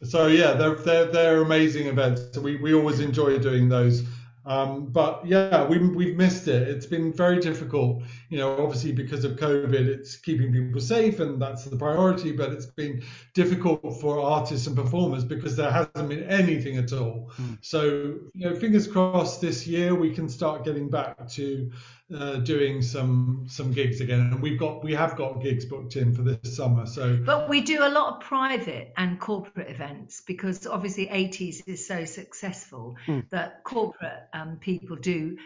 so 0.04 0.28
yeah, 0.28 0.54
they're 0.54 0.76
they're 0.76 1.06
they're 1.06 1.42
amazing 1.42 1.88
events. 1.88 2.22
So 2.32 2.42
we, 2.42 2.58
we 2.58 2.74
always 2.74 3.00
enjoy 3.00 3.38
doing 3.40 3.70
those. 3.70 4.04
Um, 4.46 4.86
but 4.86 5.26
yeah, 5.26 5.66
we 5.66 5.78
we've 5.78 6.16
missed 6.16 6.48
it. 6.48 6.70
It's 6.70 6.86
been 6.86 7.12
very 7.12 7.40
difficult. 7.42 8.02
You 8.30 8.38
know, 8.38 8.64
obviously 8.64 8.94
because 8.94 9.26
of 9.26 9.34
COVID, 9.34 9.74
it's 9.74 10.16
keeping 10.16 10.54
people 10.54 10.80
safe, 10.80 11.20
and 11.20 11.42
that's 11.42 11.66
the 11.66 11.76
priority. 11.76 12.32
But 12.32 12.54
it's 12.54 12.66
been 12.66 13.04
difficult 13.34 13.82
for 14.00 14.22
artists 14.22 14.66
and 14.66 14.76
performers 14.76 15.26
because 15.26 15.58
there 15.58 15.70
hasn't 15.70 16.08
been 16.08 16.24
anything 16.24 16.78
at 16.78 16.94
all. 16.94 17.30
So 17.60 18.16
you 18.34 18.50
know, 18.50 18.56
fingers 18.56 18.88
crossed 18.88 19.42
this 19.42 19.68
year 19.68 19.94
we 19.94 20.14
can 20.14 20.30
start 20.30 20.64
getting 20.64 20.90
back 20.90 21.28
to 21.32 21.70
uh, 22.14 22.38
doing 22.38 22.82
some 22.82 23.46
some 23.50 23.72
gigs 23.72 24.02
again. 24.02 24.20
And 24.20 24.42
we've 24.42 24.60
got 24.60 24.84
we 24.84 24.94
have 24.94 25.16
got 25.16 25.42
gigs 25.42 25.66
booked 25.66 25.96
in 25.96 26.14
for 26.14 26.22
this 26.22 26.56
summer. 26.56 26.86
So 26.86 27.18
But 27.18 27.50
we 27.50 27.62
do 27.62 27.84
a 27.84 27.90
lot 27.90 28.16
of 28.16 28.22
private 28.22 28.94
and 28.98 29.20
corporate 29.20 29.70
events 29.70 30.22
because 30.22 30.66
obviously 30.68 31.08
80s 31.08 31.68
is 31.68 31.86
so 31.86 32.06
successful 32.06 32.96
that 33.30 33.64
corporate 33.64 34.24
um, 34.34 34.58
people 34.58 34.96
do 34.96 35.38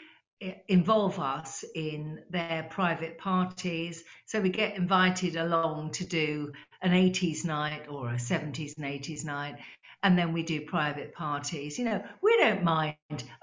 involve 0.68 1.20
us 1.20 1.64
in 1.76 2.20
their 2.30 2.68
private 2.70 3.18
parties. 3.18 4.04
So 4.26 4.42
we 4.42 4.50
get 4.50 4.76
invited 4.76 5.36
along 5.36 5.92
to 5.94 6.06
do 6.06 6.52
an 6.82 6.92
80s 6.92 7.46
night 7.46 7.88
or 7.90 8.10
a 8.10 8.16
70s 8.16 8.76
and 8.78 8.86
80s 8.86 9.24
night. 9.24 9.58
And 10.04 10.18
then 10.18 10.34
we 10.34 10.42
do 10.42 10.62
private 10.62 11.14
parties. 11.14 11.78
You 11.78 11.86
know, 11.86 12.04
we 12.24 12.36
don't 12.38 12.64
mind 12.64 12.96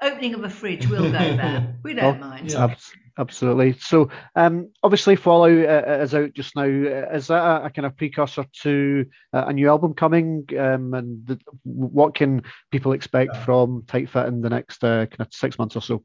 opening 0.03 0.35
of 0.35 0.43
a 0.43 0.51
fridge. 0.51 0.89
We'll 0.89 1.13
go 1.13 1.19
there. 1.37 1.77
We 1.85 1.95
don't 1.95 2.17
Oh, 2.17 2.19
mind. 2.19 2.51
yeah. 2.51 2.75
Absolutely. 3.19 3.73
So, 3.81 4.11
um, 4.37 4.71
obviously, 4.83 5.17
Fallout 5.17 5.51
uh, 5.51 5.99
is 6.03 6.15
out 6.15 6.33
just 6.35 6.55
now. 6.55 6.63
Uh, 6.63 7.09
Is 7.13 7.27
that 7.27 7.43
a, 7.45 7.65
a 7.67 7.71
kind 7.71 7.85
of 7.87 7.97
precursor 7.97 8.45
to 8.63 9.07
uh, 9.33 9.45
a 9.49 9.53
new 9.53 9.69
album 9.69 9.95
coming? 9.95 10.47
Um, 10.57 10.95
and 10.95 11.27
the, 11.27 11.39
what 11.65 12.15
can 12.15 12.43
people 12.71 12.93
expect 12.93 13.37
from 13.39 13.83
Tight 13.89 14.09
Fit 14.09 14.27
in 14.27 14.41
the 14.41 14.51
next 14.51 14.85
uh, 14.85 15.07
kind 15.07 15.21
of 15.21 15.29
six 15.33 15.59
months 15.59 15.75
or 15.75 15.83
so? 15.83 16.05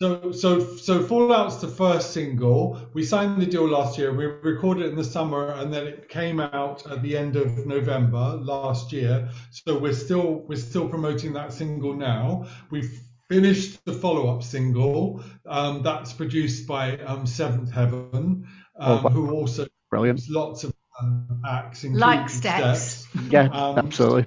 So, 0.00 0.32
so, 0.32 0.76
so 0.76 1.02
Fallout's 1.06 1.56
the 1.60 1.68
first 1.68 2.12
single. 2.12 2.90
We 2.94 3.04
signed 3.04 3.40
the 3.40 3.46
deal 3.46 3.68
last 3.68 3.96
year. 3.96 4.12
We 4.12 4.24
recorded 4.26 4.86
it 4.86 4.88
in 4.90 4.96
the 4.96 5.04
summer, 5.04 5.50
and 5.52 5.72
then 5.72 5.86
it 5.86 6.08
came 6.08 6.40
out 6.40 6.84
at 6.90 7.00
the 7.02 7.16
end 7.16 7.36
of 7.36 7.64
November 7.64 8.36
last 8.42 8.92
year. 8.92 9.28
So 9.52 9.78
we're 9.78 9.94
still 9.94 10.44
we're 10.48 10.56
still 10.58 10.88
promoting 10.88 11.32
that 11.34 11.52
single 11.52 11.94
now. 11.94 12.46
We've 12.70 13.00
finished 13.28 13.84
the 13.84 13.92
follow-up 13.92 14.42
single 14.42 15.22
um, 15.46 15.82
that's 15.82 16.12
produced 16.12 16.66
by 16.66 16.98
um, 16.98 17.24
Seventh 17.26 17.70
Heaven, 17.70 18.46
Oh, 18.76 18.96
um, 18.96 19.02
wow. 19.04 19.10
who 19.10 19.30
also 19.30 19.66
Brilliant. 19.90 20.20
lots 20.28 20.64
of 20.64 20.74
um, 21.00 21.40
acts, 21.46 21.84
including 21.84 22.00
Like 22.00 22.28
Steps. 22.28 23.06
Yeah, 23.30 23.48
Um, 23.52 23.78
absolutely. 23.78 24.26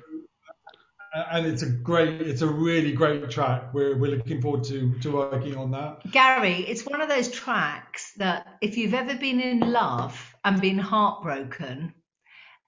Uh, 1.17 1.25
and 1.31 1.45
it's 1.47 1.63
a 1.63 1.69
great, 1.89 2.21
it's 2.21 2.43
a 2.43 2.47
really 2.47 2.91
great 2.91 3.27
track. 3.31 3.73
We're 3.73 3.97
we're 3.97 4.11
looking 4.17 4.39
forward 4.41 4.63
to 4.65 4.77
to 5.03 5.11
working 5.11 5.55
on 5.57 5.71
that. 5.71 6.11
Gary, 6.11 6.57
it's 6.71 6.85
one 6.85 7.01
of 7.01 7.09
those 7.09 7.29
tracks 7.31 8.11
that 8.17 8.57
if 8.61 8.77
you've 8.77 8.93
ever 8.93 9.15
been 9.15 9.39
in 9.39 9.59
love 9.61 10.13
and 10.45 10.61
been 10.61 10.77
heartbroken 10.77 11.93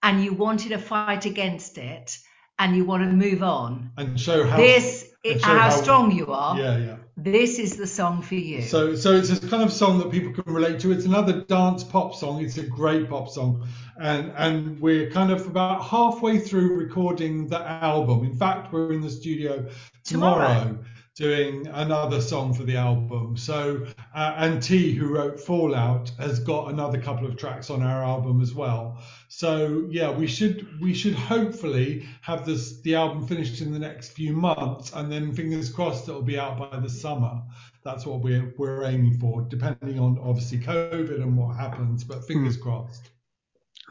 and 0.01 0.24
you 0.24 0.34
wanted 0.34 0.70
to 0.70 0.79
fight 0.79 1.25
against 1.25 1.77
it 1.77 2.18
and 2.58 2.75
you 2.75 2.86
want 2.86 3.03
to 3.03 3.10
move 3.12 3.44
on, 3.44 3.91
And 3.98 4.20
show 4.20 4.44
how 4.48 4.58
this 4.58 5.06
and 5.24 5.39
show 5.39 5.48
how, 5.48 5.60
how- 5.70 5.70
strong 5.70 6.12
you 6.12 6.27
are. 6.32 6.58
yeah 6.58 6.77
yeah. 6.77 6.96
This 7.24 7.60
is 7.60 7.76
the 7.76 7.88
song 7.88 8.22
for 8.22 8.36
you. 8.36 8.62
So, 8.62 8.96
so 8.96 9.14
it's 9.14 9.30
a 9.30 9.40
kind 9.48 9.62
of 9.62 9.74
song 9.74 10.00
that 10.00 10.10
people 10.10 10.32
can 10.32 10.54
relate 10.54 10.80
to. 10.82 10.92
It's 10.94 11.04
another 11.04 11.42
dance 11.42 11.84
pop 11.84 12.16
song. 12.16 12.42
It's 12.42 12.58
a 12.58 12.64
great 12.64 13.10
pop 13.10 13.30
song, 13.30 13.68
and 14.00 14.32
and 14.38 14.80
we're 14.80 15.12
kind 15.12 15.30
of 15.30 15.46
about 15.46 15.84
halfway 15.84 16.40
through 16.40 16.76
recording 16.76 17.48
the 17.48 17.60
album. 17.60 18.24
In 18.24 18.36
fact, 18.38 18.72
we're 18.72 18.94
in 18.94 19.02
the 19.02 19.10
studio 19.10 19.68
tomorrow, 20.06 20.48
Tomorrow. 20.48 20.78
Doing 21.20 21.68
another 21.68 22.22
song 22.22 22.54
for 22.54 22.64
the 22.64 22.78
album. 22.78 23.36
So, 23.36 23.86
uh, 24.16 24.34
and 24.38 24.64
T, 24.64 24.94
who 24.96 25.14
wrote 25.14 25.38
Fallout, 25.38 26.10
has 26.18 26.40
got 26.40 26.72
another 26.72 26.98
couple 26.98 27.28
of 27.28 27.36
tracks 27.36 27.70
on 27.70 27.84
our 27.84 28.02
album 28.02 28.42
as 28.42 28.54
well. 28.54 28.98
So, 29.28 29.86
yeah, 29.92 30.10
we 30.10 30.28
should 30.28 30.80
we 30.80 30.94
should 30.94 31.16
hopefully 31.16 32.08
have 32.22 32.46
this 32.46 32.80
the 32.82 32.96
album 32.96 33.28
finished 33.28 33.60
in 33.60 33.74
the 33.74 33.80
next 33.80 34.14
few 34.14 34.32
months, 34.32 34.94
and 34.94 35.12
then 35.12 35.34
fingers 35.34 35.70
crossed 35.70 36.08
it'll 36.08 36.22
be 36.22 36.40
out 36.40 36.58
by 36.58 36.80
the 36.80 36.90
summer 36.90 37.42
that's 37.84 38.06
what 38.06 38.22
we're 38.22 38.54
we're 38.58 38.84
aiming 38.86 39.18
for, 39.18 39.42
depending 39.42 40.00
on 40.00 40.20
obviously 40.20 40.60
COVID 40.60 41.22
and 41.22 41.38
what 41.38 41.56
happens. 41.56 42.04
But 42.04 42.26
fingers 42.26 42.58
crossed. 42.58 43.12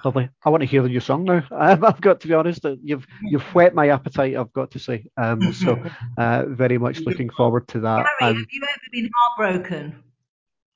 Lovely. 0.05 0.29
I 0.45 0.51
want 0.51 0.61
to 0.63 0.67
hear 0.67 0.83
the 0.83 0.89
new 0.89 1.01
song 1.01 1.25
now. 1.25 1.43
Um, 1.51 1.85
I've 1.85 2.01
got 2.01 2.21
to 2.21 2.29
be 2.29 2.35
honest. 2.35 2.65
uh, 2.65 2.77
You've 2.83 3.07
you've 3.23 3.43
whet 3.55 3.75
my 3.75 3.89
appetite. 3.91 4.37
I've 4.37 4.53
got 4.53 4.71
to 4.73 4.79
say. 4.79 5.07
Um, 5.17 5.53
so 5.53 5.83
uh, 6.17 6.45
very 6.47 6.79
much 6.79 7.01
looking 7.01 7.31
forward 7.31 7.67
to 7.69 7.81
that. 7.81 8.07
Gary, 8.21 8.31
Um, 8.33 8.37
have 8.39 8.47
you 8.51 8.63
ever 8.63 8.81
been 8.93 9.11
heartbroken? 9.15 10.03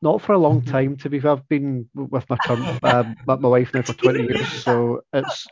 not 0.05 0.21
for 0.21 0.33
a 0.33 0.39
long 0.39 0.63
time, 0.63 0.97
to 0.97 1.09
be 1.09 1.21
fair. 1.21 1.31
I've 1.31 1.49
been 1.49 1.89
with 1.95 2.29
my 2.29 2.37
current, 2.45 2.83
um, 2.85 3.15
my 3.27 3.37
my 3.37 3.49
wife 3.49 3.73
now 3.73 3.83
for 3.83 3.93
20 3.93 4.25
years, 4.25 4.49
so 4.65 5.03
it's. 5.13 5.47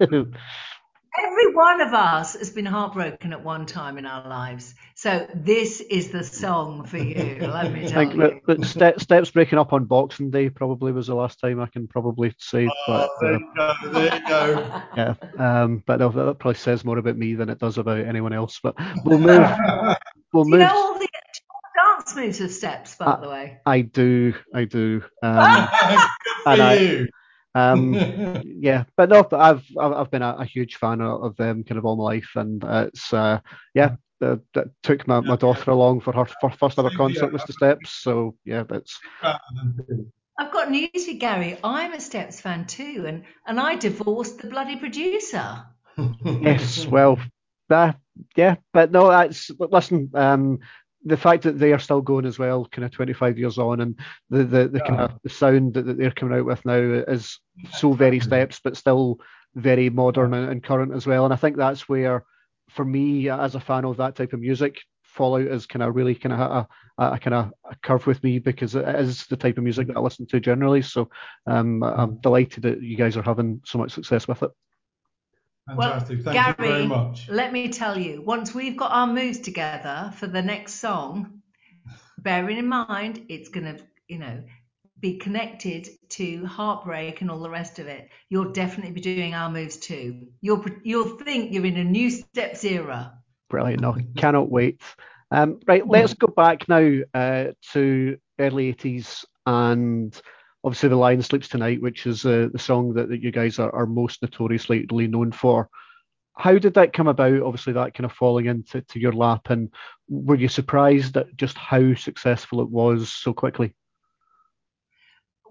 Every 0.00 1.54
one 1.54 1.80
of 1.80 1.94
us 1.94 2.34
has 2.34 2.50
been 2.50 2.66
heartbroken 2.66 3.32
at 3.32 3.44
one 3.44 3.66
time 3.66 3.98
in 3.98 4.06
our 4.06 4.28
lives. 4.28 4.74
So 5.04 5.26
this 5.34 5.82
is 5.82 6.10
the 6.10 6.24
song 6.24 6.86
for 6.86 6.96
you. 6.96 7.36
Let 7.38 7.74
me 7.74 7.84
I 7.84 7.88
tell 7.88 8.06
think 8.08 8.16
that, 8.16 8.32
you. 8.48 8.54
that 8.56 8.96
Ste- 8.96 9.02
Steps 9.02 9.30
breaking 9.30 9.58
up 9.58 9.74
on 9.74 9.84
Boxing 9.84 10.30
Day 10.30 10.48
probably 10.48 10.92
was 10.92 11.08
the 11.08 11.14
last 11.14 11.38
time 11.40 11.60
I 11.60 11.66
can 11.66 11.86
probably 11.86 12.34
say. 12.38 12.70
But 12.86 13.10
Oh, 13.10 13.18
there 13.20 13.34
uh, 13.34 13.38
you 13.38 13.52
go. 13.54 13.74
There 13.92 14.14
you 14.18 14.26
go. 14.26 14.82
yeah, 14.96 15.14
um, 15.36 15.82
but 15.84 15.98
no, 16.00 16.08
that 16.08 16.38
probably 16.38 16.54
says 16.54 16.86
more 16.86 16.96
about 16.96 17.18
me 17.18 17.34
than 17.34 17.50
it 17.50 17.58
does 17.58 17.76
about 17.76 17.98
anyone 17.98 18.32
else. 18.32 18.58
But 18.62 18.76
we'll 19.04 19.18
move. 19.18 19.46
We'll 20.32 20.44
Do 20.44 20.52
you 20.52 20.56
know 20.60 20.72
all 20.74 20.98
the 20.98 21.06
dance 21.76 22.16
moves 22.16 22.40
of 22.40 22.50
steps, 22.50 22.96
by 22.96 23.04
Uh, 23.04 23.20
the 23.20 23.28
way? 23.28 23.58
I 23.66 23.82
do. 23.82 24.32
I 24.54 24.64
do. 24.64 25.02
Um, 25.22 25.68
Good 25.90 26.00
for 26.44 26.48
And 26.48 26.62
I- 26.62 26.74
you. 26.78 27.08
um, 27.54 28.42
yeah, 28.42 28.84
but 28.96 29.10
no, 29.10 29.22
but 29.22 29.38
I've 29.38 29.64
I've, 29.78 29.92
I've 29.92 30.10
been 30.10 30.22
a, 30.22 30.36
a 30.38 30.44
huge 30.46 30.76
fan 30.76 31.02
of, 31.02 31.22
of 31.24 31.36
them 31.36 31.62
kind 31.62 31.76
of 31.76 31.84
all 31.84 31.96
my 31.96 32.04
life, 32.04 32.30
and 32.36 32.64
uh, 32.64 32.86
it's 32.88 33.12
uh, 33.12 33.40
yeah, 33.74 33.96
uh, 34.24 34.36
that 34.54 34.68
took 34.82 35.06
my, 35.06 35.20
my 35.20 35.36
daughter 35.36 35.70
along 35.70 36.00
for 36.00 36.12
her, 36.12 36.26
for 36.40 36.50
first 36.50 36.78
ever 36.78 36.90
concert 36.90 37.26
here. 37.26 37.32
was 37.32 37.44
the 37.44 37.52
Steps. 37.52 37.90
So 37.92 38.36
yeah, 38.44 38.64
that's 38.68 38.98
I've 39.22 40.52
got 40.52 40.70
news 40.70 40.90
for 40.92 41.10
you, 41.10 41.18
Gary. 41.18 41.58
I'm 41.62 41.92
a 41.92 42.00
Steps 42.00 42.40
fan 42.40 42.66
too, 42.66 43.04
and, 43.06 43.24
and 43.46 43.60
I 43.60 43.76
divorced 43.76 44.38
the 44.38 44.48
bloody 44.48 44.76
producer. 44.76 45.62
yes. 46.24 46.86
Well, 46.86 47.18
that 47.68 47.98
yeah, 48.36 48.56
but 48.72 48.90
no, 48.90 49.08
that's 49.08 49.50
listen. 49.58 50.10
Um, 50.14 50.60
the 51.06 51.16
fact 51.16 51.42
that 51.42 51.58
they 51.58 51.72
are 51.72 51.78
still 51.78 52.00
going 52.00 52.24
as 52.24 52.38
well, 52.38 52.66
kind 52.66 52.84
of 52.84 52.90
25 52.90 53.38
years 53.38 53.58
on, 53.58 53.80
and 53.80 53.98
the 54.30 54.44
the, 54.44 54.68
the 54.68 54.80
kind 54.80 55.00
of 55.00 55.12
the 55.22 55.28
sound 55.28 55.74
that, 55.74 55.86
that 55.86 55.98
they're 55.98 56.10
coming 56.10 56.38
out 56.38 56.46
with 56.46 56.64
now 56.64 56.74
is 56.74 57.38
so 57.72 57.92
very 57.92 58.20
steps, 58.20 58.60
but 58.62 58.76
still 58.76 59.20
very 59.54 59.90
modern 59.90 60.34
and, 60.34 60.50
and 60.50 60.64
current 60.64 60.94
as 60.94 61.06
well. 61.06 61.24
And 61.24 61.32
I 61.32 61.36
think 61.36 61.56
that's 61.56 61.88
where, 61.88 62.24
for 62.74 62.84
me, 62.84 63.28
as 63.28 63.54
a 63.54 63.60
fan 63.60 63.84
of 63.84 63.96
that 63.98 64.16
type 64.16 64.32
of 64.32 64.40
music, 64.40 64.80
Fallout 65.02 65.46
is 65.46 65.66
kind 65.66 65.82
of 65.82 65.94
really 65.94 66.14
kind 66.14 66.32
of 66.32 66.40
a, 66.40 66.68
a, 66.98 67.12
a 67.12 67.18
kind 67.18 67.34
of 67.34 67.52
a 67.70 67.76
curve 67.76 68.06
with 68.06 68.22
me 68.24 68.40
because 68.40 68.74
it 68.74 68.86
is 68.96 69.26
the 69.26 69.36
type 69.36 69.58
of 69.58 69.64
music 69.64 69.86
that 69.86 69.96
I 69.96 70.00
listen 70.00 70.26
to 70.26 70.40
generally. 70.40 70.82
So 70.82 71.08
um, 71.46 71.84
I'm 71.84 72.16
delighted 72.16 72.64
that 72.64 72.82
you 72.82 72.96
guys 72.96 73.16
are 73.16 73.22
having 73.22 73.60
so 73.64 73.78
much 73.78 73.92
success 73.92 74.26
with 74.26 74.42
it. 74.42 74.50
Fantastic. 75.68 76.24
well, 76.24 76.34
Thank 76.34 76.56
Gary, 76.58 76.68
you 76.68 76.74
very 76.74 76.86
much. 76.86 77.28
let 77.28 77.52
me 77.52 77.68
tell 77.68 77.96
you, 77.96 78.22
once 78.22 78.54
we've 78.54 78.76
got 78.76 78.90
our 78.90 79.06
moves 79.06 79.38
together 79.38 80.12
for 80.16 80.26
the 80.26 80.42
next 80.42 80.74
song, 80.74 81.42
bearing 82.18 82.58
in 82.58 82.66
mind 82.66 83.24
it's 83.28 83.48
going 83.48 83.76
to, 83.76 83.82
you 84.08 84.18
know, 84.18 84.42
be 85.04 85.18
connected 85.18 85.86
to 86.08 86.46
heartbreak 86.46 87.20
and 87.20 87.30
all 87.30 87.40
the 87.40 87.50
rest 87.50 87.78
of 87.78 87.86
it, 87.86 88.08
you'll 88.30 88.52
definitely 88.52 88.90
be 88.90 89.02
doing 89.02 89.34
our 89.34 89.50
moves 89.50 89.76
too. 89.76 90.28
You'll 90.40 90.64
you'll 90.82 91.18
think 91.18 91.52
you're 91.52 91.66
in 91.66 91.76
a 91.76 91.84
new 91.84 92.08
steps 92.08 92.64
era. 92.64 93.12
Brilliant. 93.50 93.82
No, 93.82 93.94
cannot 94.16 94.50
wait. 94.50 94.80
Um, 95.30 95.60
right, 95.66 95.86
let's 95.86 96.14
go 96.14 96.28
back 96.28 96.66
now 96.70 97.00
uh, 97.12 97.48
to 97.72 98.16
early 98.38 98.72
80s 98.72 99.26
and 99.44 100.18
obviously 100.64 100.88
The 100.88 100.96
Lion 100.96 101.20
Sleeps 101.20 101.48
Tonight, 101.48 101.82
which 101.82 102.06
is 102.06 102.24
uh, 102.24 102.48
the 102.50 102.58
song 102.58 102.94
that, 102.94 103.10
that 103.10 103.20
you 103.20 103.30
guys 103.30 103.58
are, 103.58 103.74
are 103.74 103.86
most 103.86 104.22
notoriously 104.22 104.86
known 104.90 105.32
for. 105.32 105.68
How 106.32 106.56
did 106.56 106.72
that 106.74 106.94
come 106.94 107.08
about? 107.08 107.42
Obviously, 107.42 107.74
that 107.74 107.92
kind 107.92 108.06
of 108.06 108.12
falling 108.12 108.46
into 108.46 108.80
to 108.80 108.98
your 108.98 109.12
lap, 109.12 109.50
and 109.50 109.70
were 110.08 110.34
you 110.34 110.48
surprised 110.48 111.14
at 111.18 111.36
just 111.36 111.58
how 111.58 111.94
successful 111.94 112.62
it 112.62 112.70
was 112.70 113.12
so 113.12 113.34
quickly? 113.34 113.74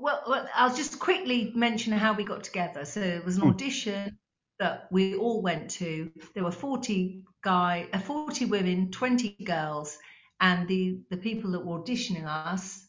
Well, 0.04 0.24
well, 0.28 0.50
I'll 0.54 0.76
just 0.76 1.00
quickly 1.00 1.54
mention 1.56 1.94
how 1.94 2.14
we 2.14 2.26
got 2.26 2.44
together. 2.44 2.86
So 2.86 3.00
it 3.02 3.26
was 3.26 3.38
an 3.38 3.44
Hmm. 3.44 3.50
audition 3.50 4.20
that 4.60 4.90
we 4.92 5.16
all 5.16 5.42
went 5.42 5.72
to. 5.72 6.12
There 6.36 6.44
were 6.44 6.52
40 6.52 7.24
guy, 7.42 7.88
uh, 7.94 8.00
40 8.00 8.46
women, 8.46 8.92
20 8.92 9.30
girls, 9.46 9.98
and 10.42 10.68
the 10.68 11.00
the 11.10 11.18
people 11.18 11.52
that 11.52 11.66
were 11.66 11.80
auditioning 11.80 12.28
us 12.28 12.88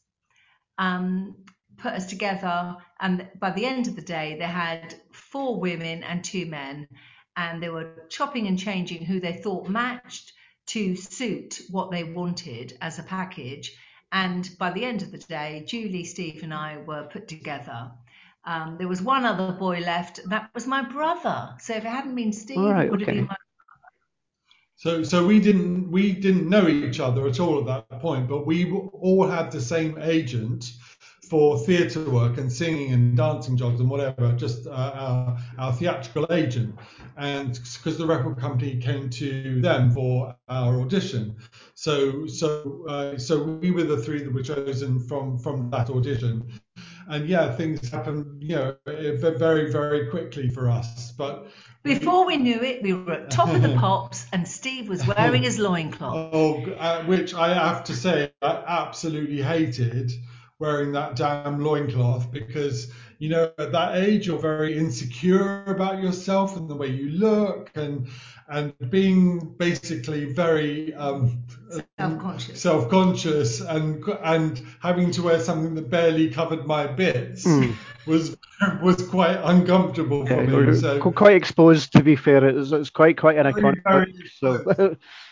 um, 0.78 1.36
put 1.78 1.94
us 1.94 2.06
together. 2.06 2.76
And 3.00 3.30
by 3.40 3.52
the 3.52 3.66
end 3.66 3.86
of 3.88 3.96
the 3.96 4.02
day, 4.02 4.36
they 4.38 4.46
had 4.46 4.94
four 5.12 5.60
women 5.60 6.02
and 6.04 6.24
two 6.24 6.46
men, 6.46 6.88
and 7.36 7.62
they 7.62 7.70
were 7.70 8.06
chopping 8.10 8.48
and 8.48 8.58
changing 8.58 9.04
who 9.04 9.20
they 9.20 9.34
thought 9.34 9.68
matched 9.68 10.32
to 10.68 10.96
suit 10.96 11.60
what 11.70 11.90
they 11.92 12.04
wanted 12.04 12.76
as 12.80 12.98
a 12.98 13.04
package. 13.04 13.72
And 14.14 14.48
by 14.60 14.70
the 14.70 14.84
end 14.84 15.02
of 15.02 15.10
the 15.10 15.18
day, 15.18 15.64
Julie, 15.66 16.04
Steve, 16.04 16.44
and 16.44 16.54
I 16.54 16.76
were 16.86 17.02
put 17.02 17.26
together. 17.26 17.90
Um, 18.44 18.76
there 18.78 18.86
was 18.86 19.02
one 19.02 19.24
other 19.24 19.50
boy 19.52 19.80
left, 19.80 20.20
that 20.28 20.50
was 20.54 20.68
my 20.68 20.82
brother. 20.82 21.52
So 21.58 21.74
if 21.74 21.84
it 21.84 21.88
hadn't 21.88 22.14
been 22.14 22.32
Steve, 22.32 22.58
All 22.58 22.72
right, 22.72 22.86
it 22.86 22.90
would 22.92 23.00
have 23.00 23.08
okay. 23.08 23.18
been 23.18 23.26
my 23.26 23.36
So, 24.76 25.02
so 25.02 25.26
we 25.26 25.40
didn't 25.40 25.90
we 25.90 26.12
didn't 26.12 26.48
know 26.48 26.68
each 26.68 27.00
other 27.00 27.26
at 27.26 27.40
all 27.40 27.58
at 27.58 27.66
that 27.66 28.00
point, 28.00 28.28
but 28.28 28.46
we 28.46 28.70
all 28.70 29.26
had 29.26 29.50
the 29.50 29.60
same 29.60 29.98
agent 30.00 30.70
for 31.34 31.58
theatre 31.58 32.08
work 32.10 32.38
and 32.38 32.52
singing 32.52 32.92
and 32.92 33.16
dancing 33.16 33.56
jobs 33.56 33.80
and 33.80 33.90
whatever, 33.90 34.30
just 34.34 34.68
uh, 34.68 34.70
our, 34.94 35.36
our 35.58 35.72
theatrical 35.72 36.24
agent. 36.30 36.72
And 37.16 37.58
because 37.74 37.98
the 37.98 38.06
record 38.06 38.38
company 38.38 38.76
came 38.76 39.10
to 39.10 39.60
them 39.60 39.90
for 39.90 40.36
our 40.48 40.80
audition, 40.80 41.34
so 41.74 42.28
so 42.28 42.86
uh, 42.88 43.18
so 43.18 43.42
we 43.42 43.72
were 43.72 43.82
the 43.82 43.96
three 43.96 44.22
that 44.22 44.32
were 44.32 44.44
chosen 44.44 45.00
from 45.00 45.36
from 45.36 45.70
that 45.70 45.90
audition. 45.90 46.52
And 47.08 47.28
yeah, 47.28 47.52
things 47.56 47.90
happened, 47.90 48.40
you 48.40 48.54
know, 48.54 48.76
very 48.86 49.72
very 49.72 50.06
quickly 50.10 50.48
for 50.48 50.70
us, 50.70 51.10
but. 51.18 51.48
Before 51.82 52.24
we 52.24 52.38
knew 52.38 52.62
it, 52.62 52.82
we 52.82 52.94
were 52.94 53.12
at 53.12 53.30
top 53.30 53.50
of 53.50 53.60
the 53.60 53.74
pops, 53.78 54.26
and 54.32 54.48
Steve 54.48 54.88
was 54.88 55.06
wearing 55.06 55.42
his 55.42 55.58
loincloth. 55.58 56.14
Oh, 56.32 56.64
uh, 56.78 57.04
which 57.04 57.34
I 57.34 57.52
have 57.52 57.84
to 57.84 57.92
say, 57.94 58.32
I 58.40 58.62
absolutely 58.66 59.42
hated 59.42 60.12
wearing 60.60 60.92
that 60.92 61.16
damn 61.16 61.62
loincloth 61.62 62.30
because, 62.30 62.92
you 63.18 63.28
know, 63.28 63.50
at 63.58 63.72
that 63.72 63.96
age, 63.96 64.26
you're 64.26 64.38
very 64.38 64.76
insecure 64.78 65.64
about 65.66 66.02
yourself 66.02 66.56
and 66.56 66.68
the 66.68 66.74
way 66.74 66.88
you 66.88 67.08
look 67.10 67.70
and 67.74 68.06
and 68.48 68.72
being 68.90 69.54
basically 69.58 70.26
very 70.32 70.92
um, 70.94 71.42
Self-conscious. 71.98 72.60
self-conscious 72.60 73.60
and 73.62 74.04
and 74.22 74.62
having 74.80 75.10
to 75.12 75.22
wear 75.22 75.40
something 75.40 75.74
that 75.74 75.90
barely 75.90 76.30
covered 76.30 76.66
my 76.66 76.86
bits 76.86 77.44
Mm. 77.44 77.74
was 78.06 78.36
was 78.82 79.02
quite 79.08 79.38
uncomfortable 79.44 80.26
for 80.26 80.34
Yeah, 80.34 80.46
me. 80.46 80.74
So 80.76 81.00
quite 81.00 81.36
exposed, 81.36 81.92
to 81.92 82.02
be 82.02 82.16
fair. 82.16 82.44
It's, 82.44 82.70
it's 82.72 82.90
quite 82.90 83.16
quite 83.16 83.38
an 83.38 83.52
Very, 83.52 83.74
iconic. 83.74 83.82
very 83.84 84.14
So 84.40 84.96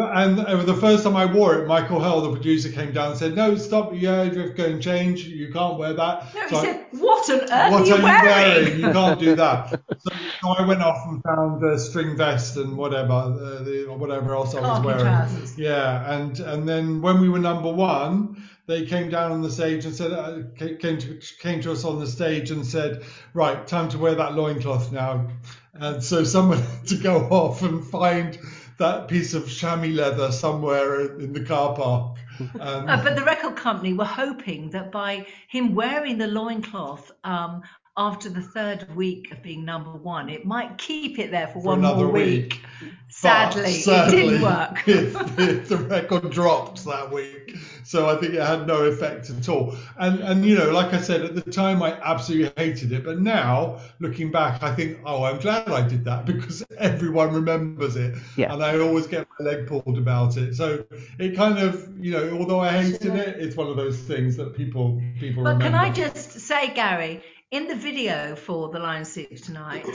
And 0.00 0.40
over 0.40 0.62
the 0.62 0.74
first 0.74 1.04
time 1.04 1.16
I 1.16 1.26
wore 1.26 1.54
it, 1.60 1.66
Michael 1.66 2.00
Hell, 2.00 2.20
the 2.22 2.30
producer, 2.32 2.70
came 2.70 2.92
down 2.92 3.10
and 3.10 3.18
said, 3.18 3.34
"No, 3.34 3.54
stop! 3.56 3.92
Yeah, 3.94 4.22
you 4.24 4.38
have 4.40 4.48
to 4.50 4.54
go 4.54 4.64
and 4.64 4.82
change. 4.82 5.24
You 5.24 5.52
can't 5.52 5.78
wear 5.78 5.92
that." 5.94 6.34
No, 6.34 6.48
So 6.48 6.48
he 6.48 6.56
I- 6.56 6.62
said, 6.72 6.86
"What 6.92 7.30
on 7.30 7.40
earth 7.40 7.50
what 7.50 7.60
are 7.60 7.74
are 7.74 7.86
you 7.86 7.96
you 7.96 8.02
wearing?" 8.02 8.64
wearing? 8.64 8.80
You 8.80 8.92
can't 8.92 9.20
do 9.20 9.34
that. 9.36 9.80
So, 10.04 10.10
so 10.42 10.48
I 10.50 10.66
went 10.66 10.82
off 10.82 11.06
and 11.08 11.22
found 11.22 11.64
a 11.64 11.78
string 11.78 12.16
vest 12.16 12.58
and 12.58 12.76
whatever, 12.76 13.12
uh, 13.12 13.62
the, 13.62 13.86
or 13.88 13.96
whatever 13.96 14.34
else 14.34 14.54
I 14.54 14.60
was 14.60 14.84
wearing. 14.84 15.00
trousers. 15.02 15.56
Yeah, 15.58 16.12
and 16.14 16.38
and 16.40 16.68
then 16.68 17.00
when 17.00 17.20
we 17.20 17.28
were 17.30 17.38
number 17.38 17.72
one, 17.72 18.42
they 18.66 18.84
came 18.84 19.08
down 19.08 19.32
on 19.32 19.40
the 19.40 19.50
stage 19.50 19.86
and 19.86 19.94
said, 19.94 20.12
uh, 20.12 20.38
came 20.58 20.98
to 20.98 21.20
came 21.40 21.62
to 21.62 21.72
us 21.72 21.84
on 21.84 21.98
the 22.00 22.06
stage 22.06 22.50
and 22.50 22.66
said, 22.66 23.02
right, 23.32 23.66
time 23.66 23.88
to 23.90 23.98
wear 23.98 24.14
that 24.16 24.34
loincloth 24.34 24.92
now. 24.92 25.28
And 25.72 26.02
so 26.04 26.22
someone 26.24 26.58
had 26.62 26.86
to 26.88 26.96
go 26.96 27.16
off 27.30 27.62
and 27.62 27.82
find 27.84 28.38
that 28.78 29.08
piece 29.08 29.34
of 29.34 29.48
chamois 29.48 29.88
leather 29.88 30.32
somewhere 30.32 31.18
in 31.18 31.32
the 31.32 31.44
car 31.44 31.74
park. 31.74 32.18
Um, 32.60 32.88
Uh, 32.88 33.02
but 33.02 33.14
the 33.16 33.22
record 33.24 33.56
company 33.56 33.92
were 33.92 34.04
hoping 34.04 34.70
that 34.70 34.90
by 34.90 35.26
him 35.48 35.74
wearing 35.74 36.18
the 36.18 36.26
loincloth 36.26 37.12
um, 37.22 37.62
after 37.96 38.28
the 38.28 38.40
third 38.42 38.92
week 38.96 39.30
of 39.30 39.40
being 39.40 39.64
number 39.64 39.90
one, 39.92 40.28
it 40.28 40.44
might 40.44 40.76
keep 40.78 41.20
it 41.20 41.30
there 41.30 41.46
for, 41.46 41.60
for 41.62 41.76
one 41.76 41.80
more 41.82 42.08
week. 42.08 42.60
week. 42.80 42.90
Sadly, 43.08 43.80
But 43.86 44.08
it 44.08 44.16
didn't 44.16 44.42
work. 44.42 44.82
it- 44.88 45.38
it- 45.38 45.68
the 45.68 45.76
record 45.76 46.30
dropped 46.32 46.84
that 46.86 47.12
week, 47.12 47.56
so 47.94 48.08
I 48.08 48.16
think 48.16 48.34
it 48.34 48.42
had 48.42 48.66
no 48.66 48.78
effect 48.92 49.30
at 49.30 49.48
all. 49.48 49.76
And 49.98 50.18
and 50.28 50.44
you 50.44 50.56
know, 50.58 50.70
like 50.80 50.92
I 50.92 51.00
said 51.00 51.20
at 51.28 51.34
the 51.36 51.48
time, 51.62 51.78
I 51.88 51.90
absolutely 52.12 52.50
hated 52.62 52.90
it. 52.96 53.04
But 53.04 53.20
now, 53.20 53.78
looking 54.00 54.32
back, 54.32 54.62
I 54.68 54.74
think, 54.74 54.98
oh, 55.04 55.22
I'm 55.28 55.38
glad 55.38 55.68
I 55.80 55.86
did 55.86 56.04
that 56.10 56.26
because 56.32 56.64
everyone 56.90 57.32
remembers 57.32 57.94
it, 57.96 58.12
Yeah. 58.36 58.52
and 58.52 58.62
I 58.64 58.78
always 58.80 59.06
get 59.06 59.28
my 59.38 59.44
leg 59.50 59.66
pulled 59.68 59.96
about 60.06 60.36
it. 60.36 60.56
So 60.56 60.84
it 61.18 61.36
kind 61.36 61.58
of, 61.66 61.72
you 62.04 62.12
know, 62.16 62.24
although 62.38 62.60
I 62.60 62.70
hated 62.82 63.14
it, 63.14 63.32
it's 63.44 63.56
one 63.56 63.68
of 63.68 63.76
those 63.76 63.98
things 64.10 64.36
that 64.38 64.56
people 64.56 65.00
people 65.20 65.44
But 65.44 65.56
remember. 65.58 65.64
can 65.66 65.74
I 65.86 65.92
just 65.92 66.30
say, 66.50 66.62
Gary, 66.74 67.22
in 67.52 67.68
the 67.68 67.76
video 67.76 68.34
for 68.34 68.70
The 68.70 68.80
Lion 68.80 69.04
Sleeps 69.04 69.42
Tonight, 69.42 69.86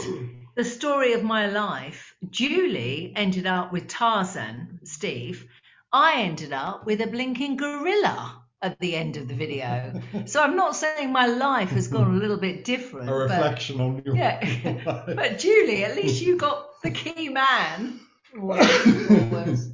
the 0.55 0.63
story 0.63 1.12
of 1.13 1.23
my 1.23 1.47
life, 1.47 2.15
Julie 2.29 3.13
ended 3.15 3.45
up 3.45 3.73
with 3.73 3.88
Tarzan, 3.88 4.79
Steve. 4.83 5.45
I 5.91 6.21
ended 6.21 6.54
up 6.54 6.86
with 6.86 7.02
a 7.02 7.08
blinking 7.08 7.58
gorilla 7.58 8.43
at 8.62 8.78
the 8.80 8.95
end 8.95 9.17
of 9.17 9.28
the 9.28 9.34
video. 9.34 10.02
So 10.25 10.41
I'm 10.43 10.56
not 10.56 10.75
saying 10.75 11.12
my 11.12 11.25
life 11.28 11.69
has 11.69 11.88
gone 11.88 12.13
a 12.15 12.17
little 12.19 12.38
bit 12.38 12.63
different. 12.65 13.10
a 13.10 13.12
but- 13.12 13.19
reflection 13.30 13.80
on 13.82 14.02
your 14.06 14.15
yeah. 14.15 14.39
life. 14.86 15.15
but 15.15 15.39
Julie, 15.39 15.84
at 15.84 15.95
least 15.95 16.21
you 16.21 16.38
got 16.38 16.82
the 16.84 16.91
key 16.91 17.30
man. 17.30 17.99
Always, 18.39 19.10
always, 19.10 19.71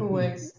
always. 0.00 0.52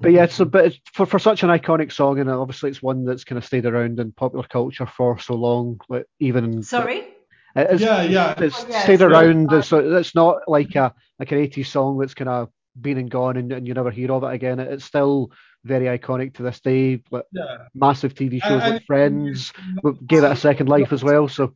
But 0.00 0.12
yeah, 0.12 0.26
so 0.26 0.44
but 0.44 0.66
it's, 0.66 0.80
for 0.92 1.06
for 1.06 1.18
such 1.20 1.42
an 1.44 1.48
iconic 1.50 1.92
song, 1.92 2.18
and 2.18 2.28
obviously 2.28 2.70
it's 2.70 2.82
one 2.82 3.04
that's 3.04 3.22
kind 3.24 3.38
of 3.38 3.44
stayed 3.44 3.66
around 3.66 4.00
in 4.00 4.10
popular 4.12 4.44
culture 4.48 4.86
for 4.86 5.18
so 5.18 5.34
long, 5.34 5.80
like 5.88 6.06
even 6.18 6.62
Sorry? 6.62 7.06
it's, 7.54 7.80
Yeah, 7.80 8.02
yeah. 8.02 8.34
it's 8.36 8.64
Oh, 8.64 8.66
yeah, 8.68 8.82
stayed 8.82 8.94
it's 8.94 9.02
around. 9.02 9.48
fun. 9.50 9.58
It's, 9.58 9.72
it's 9.72 10.14
not 10.14 10.48
like 10.48 10.74
a 10.74 10.92
like 11.20 11.30
an 11.30 11.38
80s 11.38 11.66
song 11.66 11.98
that's 11.98 12.14
kind 12.14 12.28
of 12.28 12.50
been 12.80 12.98
and 12.98 13.10
gone, 13.10 13.36
and, 13.36 13.52
and 13.52 13.66
you 13.66 13.74
never 13.74 13.90
hear 13.90 14.12
of 14.12 14.24
it 14.24 14.32
again. 14.32 14.58
It, 14.60 14.72
it's 14.72 14.84
still 14.84 15.30
very 15.64 15.86
iconic 15.98 16.34
to 16.34 16.42
this 16.42 16.60
day. 16.60 17.02
Like 17.10 17.24
Yeah. 17.32 17.58
massive 17.74 18.14
TV 18.14 18.42
shows 18.42 18.62
And- 18.62 18.74
like 18.74 18.86
Friends 18.86 19.52
w- 19.82 19.98
gave 20.06 20.24
it 20.24 20.30
a 20.32 20.36
second 20.36 20.68
life 20.68 20.92
as 20.92 21.02
well. 21.02 21.28
So 21.28 21.54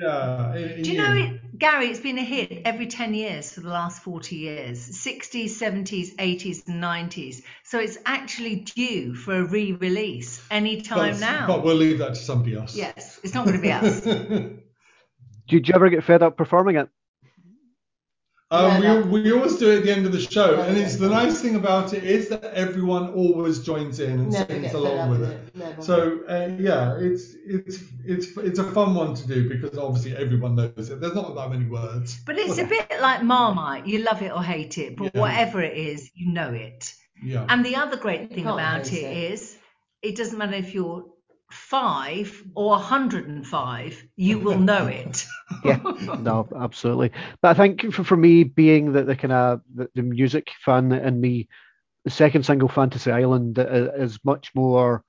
Yeah. 0.00 0.52
Do 0.82 0.92
you 0.92 0.98
know 0.98 1.12
it, 1.14 1.58
Gary? 1.58 1.86
It's 1.88 1.98
been 1.98 2.18
a 2.18 2.22
hit 2.24 2.62
every 2.64 2.86
10 2.86 3.14
years 3.14 3.52
for 3.52 3.60
the 3.62 3.68
last 3.68 4.00
40 4.02 4.36
years 4.36 4.78
60s, 4.78 5.50
70s, 5.50 6.14
80s, 6.16 6.68
and 6.68 6.80
90s. 6.80 7.42
So 7.64 7.80
it's 7.80 7.98
actually 8.06 8.60
due 8.60 9.14
for 9.14 9.34
a 9.38 9.44
re 9.44 9.72
release 9.72 10.40
anytime 10.52 11.12
but, 11.14 11.20
now. 11.20 11.46
But 11.48 11.64
we'll 11.64 11.74
leave 11.74 11.98
that 11.98 12.10
to 12.14 12.20
somebody 12.20 12.56
else. 12.56 12.76
yes, 12.76 13.18
it's 13.24 13.34
not 13.34 13.44
going 13.44 13.56
to 13.56 13.62
be 13.62 13.72
us. 13.72 14.00
did 15.48 15.66
you 15.68 15.74
ever 15.74 15.88
get 15.88 16.04
fed 16.04 16.22
up 16.22 16.36
performing 16.36 16.76
it? 16.76 16.88
Um, 18.50 18.82
Yeah, 18.82 19.00
we, 19.02 19.22
we 19.22 19.32
always 19.32 19.56
do 19.56 19.70
it 19.70 19.78
at 19.78 19.84
the 19.84 19.92
end 19.92 20.06
of 20.06 20.12
the 20.12 20.20
show, 20.20 20.56
Yeah, 20.56 20.64
and 20.64 20.76
yeah, 20.78 20.84
it's 20.84 20.96
the 20.96 21.08
nice 21.08 21.40
thing 21.42 21.56
about 21.56 21.92
it 21.92 22.02
is 22.04 22.28
that 22.30 22.44
everyone 22.54 23.10
always 23.12 23.58
joins 23.62 24.00
in 24.00 24.12
and 24.20 24.32
Never 24.32 24.52
sings 24.52 24.72
along 24.72 25.10
with 25.10 25.22
it. 25.22 25.54
it. 25.54 25.82
So 25.84 26.20
uh, 26.28 26.56
yeah, 26.58 26.96
it's 26.98 27.34
it's 27.44 27.82
it's 28.04 28.36
it's 28.38 28.58
a 28.58 28.64
fun 28.72 28.94
one 28.94 29.14
to 29.14 29.26
do 29.26 29.48
because 29.50 29.76
obviously 29.76 30.16
everyone 30.16 30.54
knows 30.56 30.88
it. 30.90 31.00
There's 31.00 31.14
not 31.14 31.34
that 31.34 31.50
many 31.50 31.66
words. 31.66 32.18
But 32.24 32.38
it's 32.38 32.58
a 32.58 32.64
bit 32.76 32.90
like 33.02 33.22
Marmite. 33.22 33.86
You 33.86 33.98
love 33.98 34.22
it 34.22 34.32
or 34.32 34.42
hate 34.42 34.78
it, 34.78 34.96
but 34.96 35.14
Yeah. 35.14 35.20
whatever 35.20 35.60
it 35.60 35.76
is, 35.76 36.10
you 36.14 36.32
know 36.32 36.50
it. 36.50 36.94
Yeah. 37.22 37.44
And 37.50 37.64
the 37.66 37.76
other 37.76 37.96
great 37.98 38.30
thing 38.32 38.46
about 38.46 38.92
it 38.92 38.92
it. 38.94 39.32
is, 39.32 39.58
it 40.02 40.16
doesn't 40.16 40.38
matter 40.38 40.54
if 40.54 40.72
you're 40.74 41.04
five 41.50 42.42
or 42.54 42.70
105, 42.70 44.04
you 44.16 44.38
will 44.38 44.58
know 44.70 44.86
it. 44.86 45.26
Yeah, 45.64 45.78
no, 46.20 46.48
absolutely. 46.56 47.10
But 47.42 47.48
I 47.50 47.54
think 47.54 47.92
for, 47.92 48.04
for 48.04 48.16
me, 48.16 48.44
being 48.44 48.92
that 48.92 49.06
the 49.06 49.16
kind 49.16 49.32
of 49.32 49.60
the, 49.74 49.88
the 49.94 50.02
music 50.02 50.50
fan 50.64 50.92
in 50.92 51.20
me, 51.20 51.48
the 52.04 52.10
second 52.10 52.44
single, 52.44 52.68
Fantasy 52.68 53.10
Island, 53.10 53.58
i- 53.58 53.62
is 53.62 54.18
much 54.24 54.50
more 54.54 55.04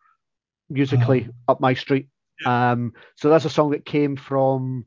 musically 0.70 1.28
up 1.48 1.60
my 1.60 1.74
street. 1.74 2.08
Um, 2.46 2.94
so 3.16 3.30
that's 3.30 3.46
a 3.46 3.50
song 3.50 3.72
that 3.72 3.86
came 3.86 4.16
from 4.16 4.86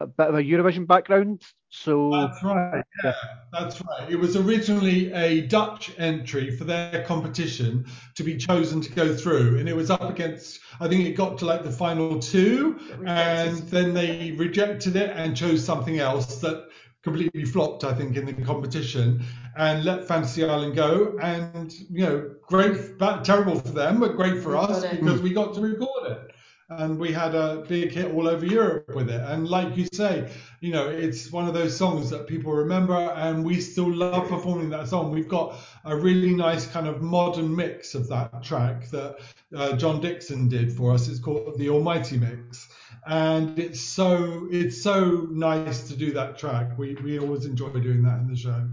a 0.00 0.06
bit 0.06 0.28
of 0.28 0.34
a 0.34 0.42
Eurovision 0.42 0.86
background. 0.86 1.42
So 1.70 2.10
That's 2.10 2.42
right. 2.42 2.84
Yeah, 3.04 3.14
that's 3.52 3.82
right. 3.82 4.10
It 4.10 4.16
was 4.16 4.36
originally 4.36 5.12
a 5.12 5.42
Dutch 5.42 5.92
entry 5.98 6.56
for 6.56 6.64
their 6.64 7.04
competition 7.04 7.86
to 8.14 8.22
be 8.22 8.36
chosen 8.36 8.80
to 8.80 8.92
go 8.92 9.14
through, 9.14 9.58
and 9.58 9.68
it 9.68 9.76
was 9.76 9.90
up 9.90 10.08
against. 10.08 10.60
I 10.80 10.88
think 10.88 11.06
it 11.06 11.12
got 11.12 11.38
to 11.38 11.44
like 11.44 11.64
the 11.64 11.72
final 11.72 12.18
two, 12.18 12.78
and 13.04 13.58
then 13.68 13.94
they 13.94 14.32
rejected 14.32 14.96
it 14.96 15.10
and 15.16 15.36
chose 15.36 15.64
something 15.64 15.98
else 15.98 16.38
that 16.38 16.68
completely 17.02 17.44
flopped. 17.44 17.84
I 17.84 17.94
think 17.94 18.16
in 18.16 18.26
the 18.26 18.32
competition 18.32 19.24
and 19.56 19.84
let 19.84 20.06
Fantasy 20.06 20.44
Island 20.44 20.76
go, 20.76 21.16
and 21.22 21.72
you 21.90 22.04
know, 22.04 22.30
great, 22.42 22.98
terrible 23.24 23.58
for 23.60 23.68
them, 23.68 24.00
but 24.00 24.16
great 24.16 24.42
for 24.42 24.56
us 24.56 24.84
because 24.86 25.20
we 25.20 25.32
got 25.32 25.54
to 25.54 25.60
record 25.60 26.10
it. 26.10 26.32
And 26.68 26.98
we 26.98 27.12
had 27.12 27.36
a 27.36 27.64
big 27.68 27.92
hit 27.92 28.12
all 28.12 28.26
over 28.26 28.44
Europe 28.44 28.92
with 28.92 29.08
it. 29.08 29.20
And 29.20 29.46
like 29.48 29.76
you 29.76 29.86
say, 29.92 30.28
you 30.60 30.72
know, 30.72 30.88
it's 30.88 31.30
one 31.30 31.46
of 31.46 31.54
those 31.54 31.76
songs 31.76 32.10
that 32.10 32.26
people 32.26 32.52
remember, 32.52 32.94
and 32.94 33.44
we 33.44 33.60
still 33.60 33.92
love 33.92 34.28
performing 34.28 34.70
that 34.70 34.88
song. 34.88 35.12
We've 35.12 35.28
got 35.28 35.60
a 35.84 35.94
really 35.96 36.34
nice 36.34 36.66
kind 36.66 36.88
of 36.88 37.02
modern 37.02 37.54
mix 37.54 37.94
of 37.94 38.08
that 38.08 38.42
track 38.42 38.88
that 38.90 39.16
uh, 39.54 39.76
John 39.76 40.00
Dixon 40.00 40.48
did 40.48 40.72
for 40.72 40.92
us. 40.92 41.06
It's 41.06 41.20
called 41.20 41.56
the 41.56 41.68
Almighty 41.68 42.18
Mix, 42.18 42.68
and 43.06 43.56
it's 43.56 43.80
so 43.80 44.48
it's 44.50 44.82
so 44.82 45.28
nice 45.30 45.86
to 45.86 45.96
do 45.96 46.12
that 46.14 46.36
track. 46.36 46.76
We 46.76 46.96
we 46.96 47.20
always 47.20 47.44
enjoy 47.44 47.68
doing 47.68 48.02
that 48.02 48.18
in 48.18 48.28
the 48.28 48.36
show. 48.36 48.68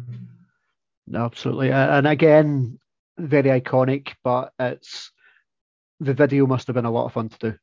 absolutely, 1.14 1.72
and 1.72 2.08
again, 2.08 2.80
very 3.20 3.62
iconic. 3.62 4.14
But 4.24 4.52
it's 4.58 5.12
the 6.00 6.16
video 6.16 6.48
must 6.48 6.66
have 6.68 6.74
been 6.74 6.86
a 6.86 6.92
lot 6.92 7.06
of 7.06 7.14
fun 7.14 7.30
to 7.30 7.38
do. 7.52 7.58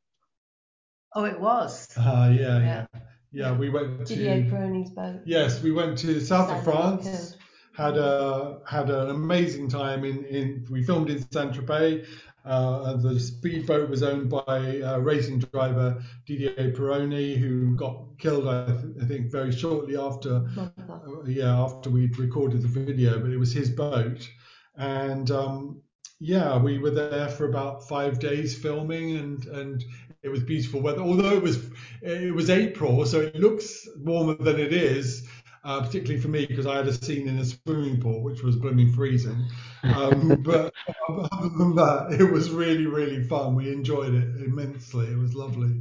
Oh, 1.13 1.25
it 1.25 1.39
was. 1.39 1.87
Uh, 1.97 2.31
yeah, 2.33 2.59
yeah, 2.59 2.85
Yeah. 2.93 2.99
yeah. 3.31 3.57
We 3.57 3.69
went 3.69 4.05
Didier 4.05 4.43
to 4.43 4.49
Pironi's 4.49 4.91
boat. 4.91 5.21
yes, 5.25 5.61
we 5.61 5.71
went 5.71 5.97
to 5.99 6.07
the 6.13 6.21
south 6.21 6.49
of 6.51 6.63
France. 6.63 7.35
Had 7.73 7.97
a 7.97 8.59
had 8.67 8.89
an 8.89 9.09
amazing 9.09 9.69
time 9.69 10.03
in 10.03 10.25
in 10.25 10.65
we 10.69 10.83
filmed 10.83 11.09
in 11.09 11.19
Saint 11.31 11.53
Tropez. 11.53 12.05
Uh, 12.43 12.95
the 12.97 13.19
speedboat 13.19 13.87
was 13.89 14.01
owned 14.03 14.27
by 14.29 14.81
uh, 14.81 14.97
racing 14.97 15.39
driver 15.53 16.03
Didier 16.25 16.71
Pironi, 16.75 17.37
who 17.37 17.75
got 17.75 18.17
killed, 18.17 18.47
I, 18.47 18.65
th- 18.65 18.95
I 18.99 19.05
think, 19.05 19.31
very 19.31 19.51
shortly 19.51 19.95
after 19.95 20.43
uh, 20.57 21.23
yeah, 21.27 21.55
after 21.55 21.89
we'd 21.91 22.17
recorded 22.17 22.61
the 22.63 22.67
video, 22.67 23.19
but 23.19 23.29
it 23.31 23.37
was 23.37 23.53
his 23.53 23.69
boat. 23.69 24.27
And 24.75 25.29
um, 25.31 25.81
yeah, 26.19 26.57
we 26.57 26.79
were 26.79 26.89
there 26.91 27.29
for 27.29 27.45
about 27.47 27.87
five 27.87 28.19
days 28.19 28.57
filming, 28.57 29.17
and 29.17 29.45
and 29.45 29.83
it 30.23 30.29
was 30.29 30.43
beautiful 30.43 30.81
weather. 30.81 31.01
Although 31.01 31.35
it 31.35 31.43
was 31.43 31.69
it 32.01 32.33
was 32.33 32.49
April, 32.49 33.05
so 33.05 33.21
it 33.21 33.35
looks 33.35 33.87
warmer 33.97 34.35
than 34.35 34.59
it 34.59 34.73
is. 34.73 35.27
Uh, 35.63 35.79
particularly 35.79 36.19
for 36.19 36.27
me 36.27 36.43
because 36.47 36.65
I 36.65 36.77
had 36.77 36.87
a 36.87 36.93
scene 36.93 37.27
in 37.27 37.37
a 37.37 37.45
swimming 37.45 38.01
pool 38.01 38.23
which 38.23 38.41
was 38.41 38.55
blooming 38.55 38.91
freezing. 38.91 39.45
Um, 39.83 40.41
but 40.43 40.73
other 41.07 41.49
than 41.55 41.75
that, 41.75 42.17
it 42.19 42.31
was 42.31 42.49
really 42.49 42.87
really 42.87 43.23
fun. 43.23 43.53
We 43.53 43.71
enjoyed 43.71 44.15
it 44.15 44.43
immensely. 44.43 45.05
It 45.05 45.19
was 45.19 45.35
lovely. 45.35 45.79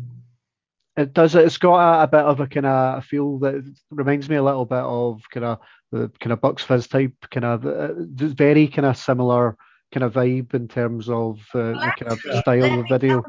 It 0.98 1.14
does. 1.14 1.35
It's 1.35 1.57
got 1.57 2.00
a, 2.00 2.03
a 2.03 2.07
bit 2.09 2.20
of 2.20 2.40
a 2.40 2.46
kind 2.46 2.66
of 2.66 3.07
feel 3.07 3.38
that 3.38 3.74
reminds 3.90 4.29
me 4.29 4.37
a 4.37 4.42
little 4.42 4.66
bit 4.66 4.83
of 4.83 5.22
kind 5.31 5.46
of 5.46 5.61
the 5.92 6.11
kind 6.20 6.33
of 6.33 6.42
Bucks 6.42 6.62
Fizz 6.62 6.88
type 6.88 7.14
kind 7.31 7.46
of 7.46 7.64
uh, 7.64 7.94
very 7.96 8.68
kind 8.68 8.85
of 8.85 8.98
similar 8.98 9.57
kind 9.92 10.05
of 10.05 10.12
vibe 10.12 10.53
in 10.53 10.68
terms 10.68 11.09
of 11.09 11.40
uh, 11.55 11.72
the 11.72 11.92
kind 11.98 12.12
of 12.12 12.20
style 12.40 12.81
of 12.81 12.87
video. 12.88 13.24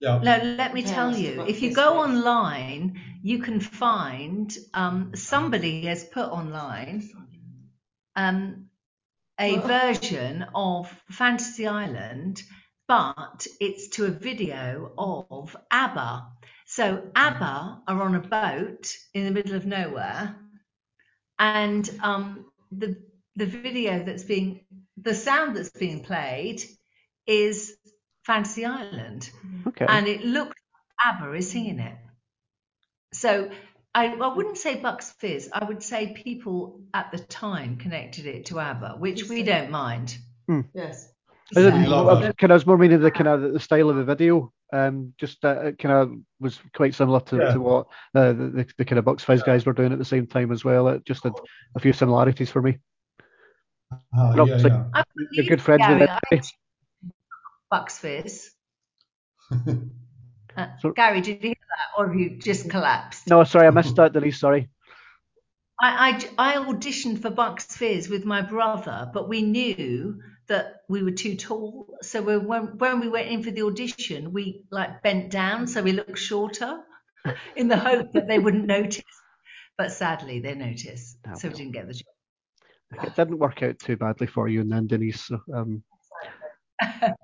Yeah. 0.00 0.22
No, 0.22 0.38
let 0.42 0.74
me 0.74 0.82
Yeah, 0.82 0.94
tell 0.94 1.16
you, 1.16 1.42
if 1.46 1.62
you 1.62 1.72
go 1.72 1.94
bit. 1.94 2.00
online, 2.00 3.00
you 3.22 3.38
can 3.40 3.60
find 3.60 4.56
um, 4.74 5.12
somebody 5.14 5.86
has 5.86 6.04
put 6.04 6.26
online 6.30 7.08
um, 8.16 8.66
a 9.40 9.58
version 9.58 10.44
of 10.54 10.88
Fantasy 11.10 11.66
Island, 11.66 12.42
but 12.88 13.46
it's 13.60 13.88
to 13.90 14.06
a 14.06 14.10
video 14.10 14.92
of 14.98 15.56
ABBA. 15.70 16.26
So 16.66 17.10
ABBA 17.16 17.82
are 17.88 18.02
on 18.02 18.14
a 18.14 18.20
boat 18.20 18.92
in 19.14 19.24
the 19.24 19.30
middle 19.30 19.54
of 19.56 19.66
nowhere, 19.66 20.36
and 21.38 21.88
um, 22.02 22.46
the 22.72 22.96
the 23.36 23.46
video 23.46 24.04
that's 24.04 24.24
being 24.24 24.64
the 24.96 25.14
sound 25.14 25.56
that's 25.56 25.70
being 25.70 26.02
played 26.02 26.62
is 27.26 27.76
Fantasy 28.28 28.64
Island, 28.64 29.30
Okay. 29.66 29.86
and 29.88 30.06
it 30.06 30.22
looked 30.24 30.54
like 31.06 31.14
ABBA 31.16 31.32
is 31.32 31.50
singing 31.50 31.80
it. 31.80 31.96
So 33.12 33.50
I, 33.94 34.08
I 34.08 34.34
wouldn't 34.34 34.58
say 34.58 34.76
Bucks 34.76 35.10
Fizz. 35.18 35.48
I 35.52 35.64
would 35.64 35.82
say 35.82 36.12
people 36.12 36.82
at 36.92 37.10
the 37.10 37.18
time 37.18 37.76
connected 37.78 38.26
it 38.26 38.46
to 38.46 38.60
ABBA, 38.60 38.96
which 38.98 39.28
we 39.28 39.42
don't 39.42 39.70
mind. 39.70 40.16
Yes. 40.74 41.08
I 41.56 41.60
didn't, 41.62 41.88
love 41.88 42.22
I- 42.22 42.32
kind 42.32 42.52
of 42.52 42.56
was 42.56 42.66
more 42.66 42.76
meaning 42.76 43.00
the 43.00 43.10
kind 43.10 43.28
of 43.28 43.52
the 43.54 43.58
style 43.60 43.88
of 43.88 43.96
the 43.96 44.04
video. 44.04 44.52
Um, 44.70 45.14
just 45.18 45.42
uh, 45.46 45.72
kind 45.72 45.94
of 45.94 46.12
was 46.38 46.60
quite 46.76 46.94
similar 46.94 47.20
to, 47.20 47.36
Yeah. 47.38 47.52
to 47.54 47.60
what 47.60 47.86
uh, 48.14 48.34
the, 48.34 48.50
the 48.50 48.66
the 48.76 48.84
kind 48.84 48.98
of 48.98 49.06
Bucks 49.06 49.24
Fizz 49.24 49.42
guys 49.42 49.64
were 49.64 49.72
doing 49.72 49.92
at 49.94 49.98
the 49.98 50.04
same 50.04 50.26
time 50.26 50.52
as 50.52 50.62
well. 50.62 50.88
It 50.88 51.06
just 51.06 51.24
had 51.24 51.32
a 51.74 51.80
few 51.80 51.94
similarities 51.94 52.50
for 52.50 52.60
me. 52.60 52.76
Rob, 54.14 54.48
yeah, 54.48 54.58
so- 54.58 54.68
yeah. 54.68 54.84
I 54.92 55.04
You're 55.32 55.46
good 55.46 55.62
friends 55.62 55.80
with 55.88 55.98
Gary, 56.00 56.10
Eddie. 56.32 56.42
I- 56.42 56.42
Bucks 57.70 57.98
Fizz. 57.98 58.50
Uh, 60.56 60.66
So- 60.80 60.90
Gary, 60.90 61.20
did 61.20 61.36
you 61.40 61.50
hear 61.50 61.54
that, 61.54 61.96
or 61.96 62.08
have 62.08 62.16
you 62.18 62.36
just 62.36 62.68
collapsed? 62.68 63.28
No, 63.28 63.44
sorry, 63.44 63.68
I 63.68 63.70
missed 63.70 63.94
that, 63.94 64.12
Denise. 64.12 64.40
Sorry. 64.40 64.68
I, 65.80 66.20
I, 66.38 66.54
I 66.54 66.56
auditioned 66.64 67.22
for 67.22 67.30
Bucks 67.30 67.76
Fizz 67.76 68.08
with 68.08 68.24
my 68.24 68.42
brother, 68.42 69.08
but 69.14 69.28
we 69.28 69.42
knew 69.42 70.20
that 70.48 70.80
we 70.88 71.04
were 71.04 71.12
too 71.12 71.36
tall. 71.36 71.96
So 72.02 72.20
we, 72.22 72.38
when, 72.38 72.76
when 72.78 72.98
we 72.98 73.08
went 73.08 73.28
in 73.28 73.44
for 73.44 73.52
the 73.52 73.62
audition, 73.62 74.32
we 74.32 74.64
like 74.72 75.00
bent 75.02 75.30
down 75.30 75.68
so 75.68 75.80
we 75.80 75.92
looked 75.92 76.18
shorter 76.18 76.80
in 77.56 77.68
the 77.68 77.76
hope 77.76 78.12
that 78.14 78.26
they 78.26 78.40
wouldn't 78.40 78.66
notice. 78.66 79.04
But 79.76 79.92
sadly, 79.92 80.40
they 80.40 80.56
noticed. 80.56 81.18
Oh, 81.28 81.34
So 81.36 81.48
we 81.48 81.54
didn't 81.54 81.72
get 81.74 81.86
the 81.86 81.94
job. 81.94 83.04
It 83.04 83.14
didn't 83.14 83.38
work 83.38 83.62
out 83.62 83.78
too 83.78 83.96
badly 83.96 84.26
for 84.26 84.48
you 84.48 84.62
and 84.62 84.72
then 84.72 84.88
Denise. 84.88 85.20
So, 85.26 85.38
um, 85.54 85.84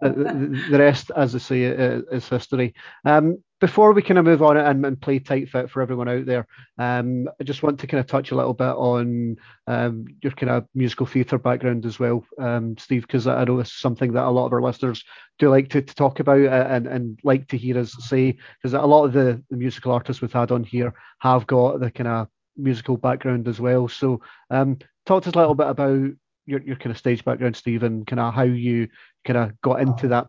the, 0.03 0.65
the, 0.71 0.79
rest, 0.79 1.11
as 1.17 1.35
I 1.35 1.39
say, 1.39 1.63
is 1.63 2.29
history. 2.29 2.75
Um, 3.05 3.39
before 3.61 3.93
we 3.93 4.03
kind 4.03 4.19
of 4.19 4.25
move 4.25 4.43
on 4.43 4.57
and, 4.57 4.85
and 4.85 5.01
play 5.01 5.19
tight 5.19 5.49
fit 5.49 5.71
for 5.71 5.81
everyone 5.81 6.09
out 6.09 6.27
there, 6.27 6.47
um, 6.79 7.29
I 7.41 7.45
just 7.45 7.63
want 7.63 7.81
to 7.81 7.87
kind 7.87 8.01
of 8.01 8.07
touch 8.07 8.31
a 8.31 8.35
little 8.35 8.53
bit 8.53 8.65
on 8.65 9.37
um, 9.67 10.05
your 10.23 10.33
kind 10.33 10.51
of 10.51 10.67
musical 10.75 11.07
theatre 11.07 11.39
background 11.39 11.87
as 11.87 11.99
well, 11.99 12.25
um, 12.39 12.77
Steve, 12.79 13.03
because 13.03 13.27
I 13.27 13.45
know 13.45 13.57
this 13.57 13.69
is 13.69 13.81
something 13.81 14.13
that 14.13 14.27
a 14.27 14.31
lot 14.31 14.47
of 14.47 14.53
our 14.53 14.63
listeners 14.63 15.05
do 15.39 15.49
like 15.49 15.69
to, 15.71 15.83
to 15.83 15.95
talk 15.95 16.21
about 16.21 16.45
uh, 16.45 16.67
and, 16.69 16.87
and 16.87 17.19
like 17.23 17.49
to 17.49 17.57
hear 17.57 17.79
us 17.79 17.95
say, 18.01 18.37
because 18.61 18.75
a 18.75 18.83
lot 18.83 19.05
of 19.05 19.13
the, 19.13 19.43
the 19.51 19.57
musical 19.57 19.93
artists 19.93 20.21
we've 20.21 20.33
had 20.33 20.51
on 20.51 20.65
here 20.65 20.93
have 21.21 21.47
got 21.47 21.81
the 21.81 21.91
kind 21.91 22.09
of 22.09 22.29
musical 22.57 22.97
background 22.97 23.49
as 23.49 23.61
well. 23.61 23.89
So, 23.89 24.21
um, 24.51 24.79
talk 25.07 25.23
to 25.23 25.29
us 25.29 25.35
a 25.35 25.39
little 25.39 25.55
bit 25.55 25.69
about 25.69 26.11
your, 26.47 26.61
your 26.63 26.77
kind 26.77 26.91
of 26.91 26.99
stage 26.99 27.25
background, 27.25 27.57
Steve, 27.57 27.83
and 27.83 28.07
kind 28.07 28.21
of 28.21 28.35
how 28.35 28.43
you 28.43 28.89
kind 29.25 29.39
of 29.39 29.61
got 29.61 29.81
into 29.81 30.09
that. 30.09 30.27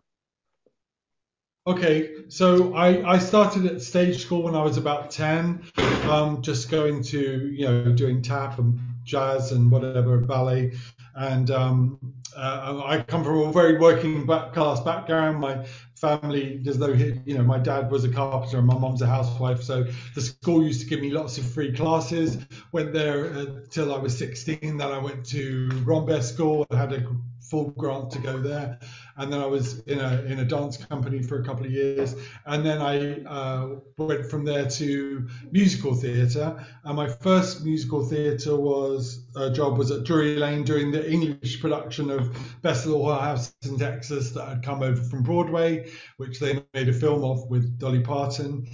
Okay, 1.66 2.10
so 2.28 2.74
I, 2.74 3.14
I 3.14 3.18
started 3.18 3.66
at 3.66 3.82
stage 3.82 4.22
school 4.22 4.42
when 4.44 4.54
I 4.54 4.62
was 4.62 4.76
about 4.76 5.10
10, 5.10 5.64
um, 6.08 6.40
just 6.40 6.70
going 6.70 7.02
to, 7.04 7.48
you 7.52 7.64
know, 7.64 7.92
doing 7.92 8.22
tap 8.22 8.60
and 8.60 8.78
jazz 9.02 9.50
and 9.50 9.68
whatever, 9.68 10.18
ballet. 10.18 10.74
And 11.16 11.50
um, 11.50 11.98
uh, 12.36 12.82
I 12.84 13.02
come 13.02 13.24
from 13.24 13.38
a 13.38 13.52
very 13.52 13.78
working 13.78 14.26
back 14.26 14.52
class 14.52 14.80
background. 14.80 15.38
My 15.40 15.66
family, 15.94 16.58
there's 16.62 16.78
no, 16.78 16.88
you 16.88 17.38
know, 17.38 17.42
my 17.42 17.58
dad 17.58 17.90
was 17.90 18.04
a 18.04 18.10
carpenter 18.10 18.58
and 18.58 18.66
my 18.66 18.76
mom's 18.76 19.00
a 19.00 19.06
housewife. 19.06 19.62
So 19.62 19.86
the 20.14 20.20
school 20.20 20.62
used 20.62 20.82
to 20.82 20.86
give 20.86 21.00
me 21.00 21.10
lots 21.10 21.38
of 21.38 21.50
free 21.50 21.72
classes. 21.72 22.38
Went 22.72 22.92
there 22.92 23.32
uh, 23.32 23.46
till 23.70 23.94
I 23.94 23.98
was 23.98 24.16
16. 24.18 24.76
Then 24.76 24.80
I 24.80 24.98
went 24.98 25.24
to 25.26 25.70
Rambert 25.84 26.22
School. 26.22 26.66
I 26.70 26.76
had 26.76 26.92
a 26.92 27.06
full 27.40 27.70
grant 27.70 28.10
to 28.10 28.18
go 28.18 28.38
there 28.38 28.78
and 29.18 29.32
then 29.32 29.40
I 29.40 29.46
was 29.46 29.80
in 29.80 29.98
a 29.98 30.22
in 30.22 30.40
a 30.40 30.44
dance 30.44 30.76
company 30.76 31.22
for 31.22 31.40
a 31.40 31.44
couple 31.44 31.66
of 31.66 31.72
years, 31.72 32.14
and 32.44 32.64
then 32.64 32.82
I 32.82 33.22
uh, 33.24 33.76
went 33.96 34.26
from 34.30 34.44
there 34.44 34.68
to 34.68 35.28
musical 35.50 35.94
theatre. 35.94 36.64
And 36.84 36.96
my 36.96 37.08
first 37.08 37.64
musical 37.64 38.04
theatre 38.04 38.56
was 38.56 39.26
uh, 39.36 39.50
job 39.50 39.78
was 39.78 39.90
at 39.90 40.04
Drury 40.04 40.36
Lane 40.36 40.64
doing 40.64 40.90
the 40.90 41.10
English 41.10 41.60
production 41.60 42.10
of 42.10 42.36
Best 42.62 42.84
of 42.84 42.92
Little 42.92 43.14
House 43.14 43.54
in 43.64 43.78
Texas 43.78 44.30
that 44.32 44.48
had 44.48 44.62
come 44.62 44.82
over 44.82 45.02
from 45.02 45.22
Broadway, 45.22 45.90
which 46.18 46.38
they 46.38 46.62
made 46.74 46.88
a 46.88 46.92
film 46.92 47.24
of 47.24 47.48
with 47.48 47.78
Dolly 47.78 48.00
Parton 48.00 48.66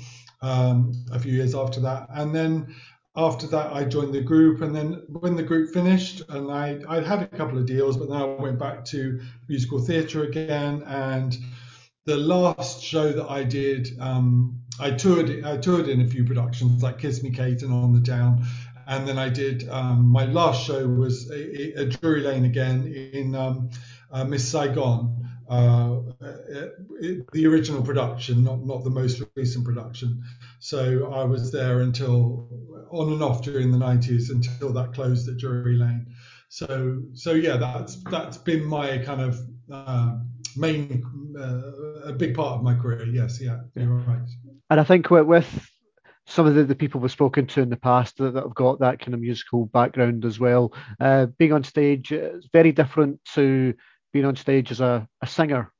um, 0.43 0.93
a 1.13 1.19
few 1.19 1.33
years 1.33 1.55
after 1.55 1.81
that, 1.81 2.09
and 2.11 2.35
then 2.35 2.75
after 3.17 3.47
that, 3.49 3.73
I 3.73 3.85
joined 3.85 4.15
the 4.15 4.23
group, 4.23 4.63
and 4.63 4.75
then 4.75 5.03
when 5.09 5.37
the 5.37 5.43
group 5.43 5.73
finished, 5.73 6.23
and 6.31 6.51
I 6.51 6.81
I'd 6.89 7.05
had 7.05 7.23
a 7.23 7.27
couple 7.27 7.59
of 7.59 7.67
deals, 7.67 7.97
but 7.97 8.09
then 8.09 8.17
I 8.17 8.25
went 8.25 8.59
back 8.59 8.85
to 8.87 9.21
musical 9.49 9.81
theatre 9.81 10.25
again, 10.25 10.83
and 10.87 11.37
the 12.07 12.17
last 12.17 12.83
show 12.83 13.13
that 13.13 13.31
I 13.31 13.45
did, 13.45 13.89
um, 14.01 14.61
I 14.81 14.93
toured 14.93 15.45
I 15.45 15.59
toured 15.59 15.89
in 15.89 16.01
a 16.01 16.07
few 16.07 16.25
productions 16.25 16.83
like 16.83 16.99
Kiss 16.99 17.23
Me 17.23 17.31
Kate 17.31 17.63
and 17.63 17.73
On 17.73 17.93
the 17.93 18.01
Town, 18.01 18.47
and 18.87 19.07
then 19.07 19.19
I 19.19 19.29
did 19.29 19.69
um, 19.69 20.07
my 20.07 20.25
last 20.25 20.65
show 20.67 20.87
was 20.89 21.31
a, 21.31 21.85
Drury 21.87 22.23
Lane 22.23 22.47
again 22.47 22.87
in 23.13 23.35
um, 23.35 23.69
uh, 24.11 24.25
Miss 24.25 24.49
Saigon. 24.49 25.29
Uh, 25.49 26.01
it, 27.03 27.31
the 27.33 27.47
original 27.47 27.83
production, 27.83 28.45
not 28.45 28.65
not 28.65 28.85
the 28.85 28.91
most 28.91 29.23
recent 29.37 29.65
production. 29.65 30.23
So 30.61 31.13
I 31.13 31.25
was 31.25 31.51
there 31.51 31.81
until 31.81 32.49
on 32.91 33.13
and 33.13 33.23
off 33.23 33.43
during 33.43 33.73
the 33.73 33.79
90s 33.79 34.31
until 34.31 34.73
that 34.75 34.93
closed 34.93 35.29
at 35.29 35.39
Drury 35.39 35.77
Lane. 35.77 36.07
So 36.49 37.03
so 37.15 37.33
yeah, 37.33 37.57
that's 37.57 37.97
that's 38.05 38.39
been 38.39 38.65
my 38.65 38.99
kind 38.99 39.21
of 39.21 39.41
uh, 39.71 40.19
main 40.57 41.03
uh, 41.39 42.09
a 42.09 42.13
big 42.13 42.35
part 42.35 42.57
of 42.57 42.63
my 42.63 42.75
career. 42.75 43.07
Yes, 43.07 43.41
yeah, 43.41 43.61
you're 43.75 43.89
right. 43.89 44.29
And 44.71 44.81
I 44.81 44.85
think 44.85 45.11
with, 45.11 45.27
with 45.27 45.69
some 46.27 46.47
of 46.47 46.55
the, 46.55 46.65
the 46.65 46.75
people 46.75 47.01
we've 47.01 47.11
spoken 47.11 47.47
to 47.47 47.61
in 47.61 47.69
the 47.69 47.77
past 47.77 48.17
that, 48.19 48.35
that 48.35 48.43
have 48.43 48.55
got 48.55 48.81
that 48.81 49.01
kind 49.01 49.15
of 49.15 49.21
musical 49.21 49.67
background 49.67 50.25
as 50.25 50.39
well, 50.39 50.73
uh, 51.01 51.27
being 51.39 51.53
on 51.53 51.65
stage 51.65 52.13
is 52.13 52.49
very 52.53 52.73
different 52.73 53.21
to 53.35 53.75
being 54.13 54.25
on 54.25 54.37
stage 54.37 54.71
as 54.71 54.81
a, 54.81 55.07
a 55.21 55.27
singer. 55.27 55.73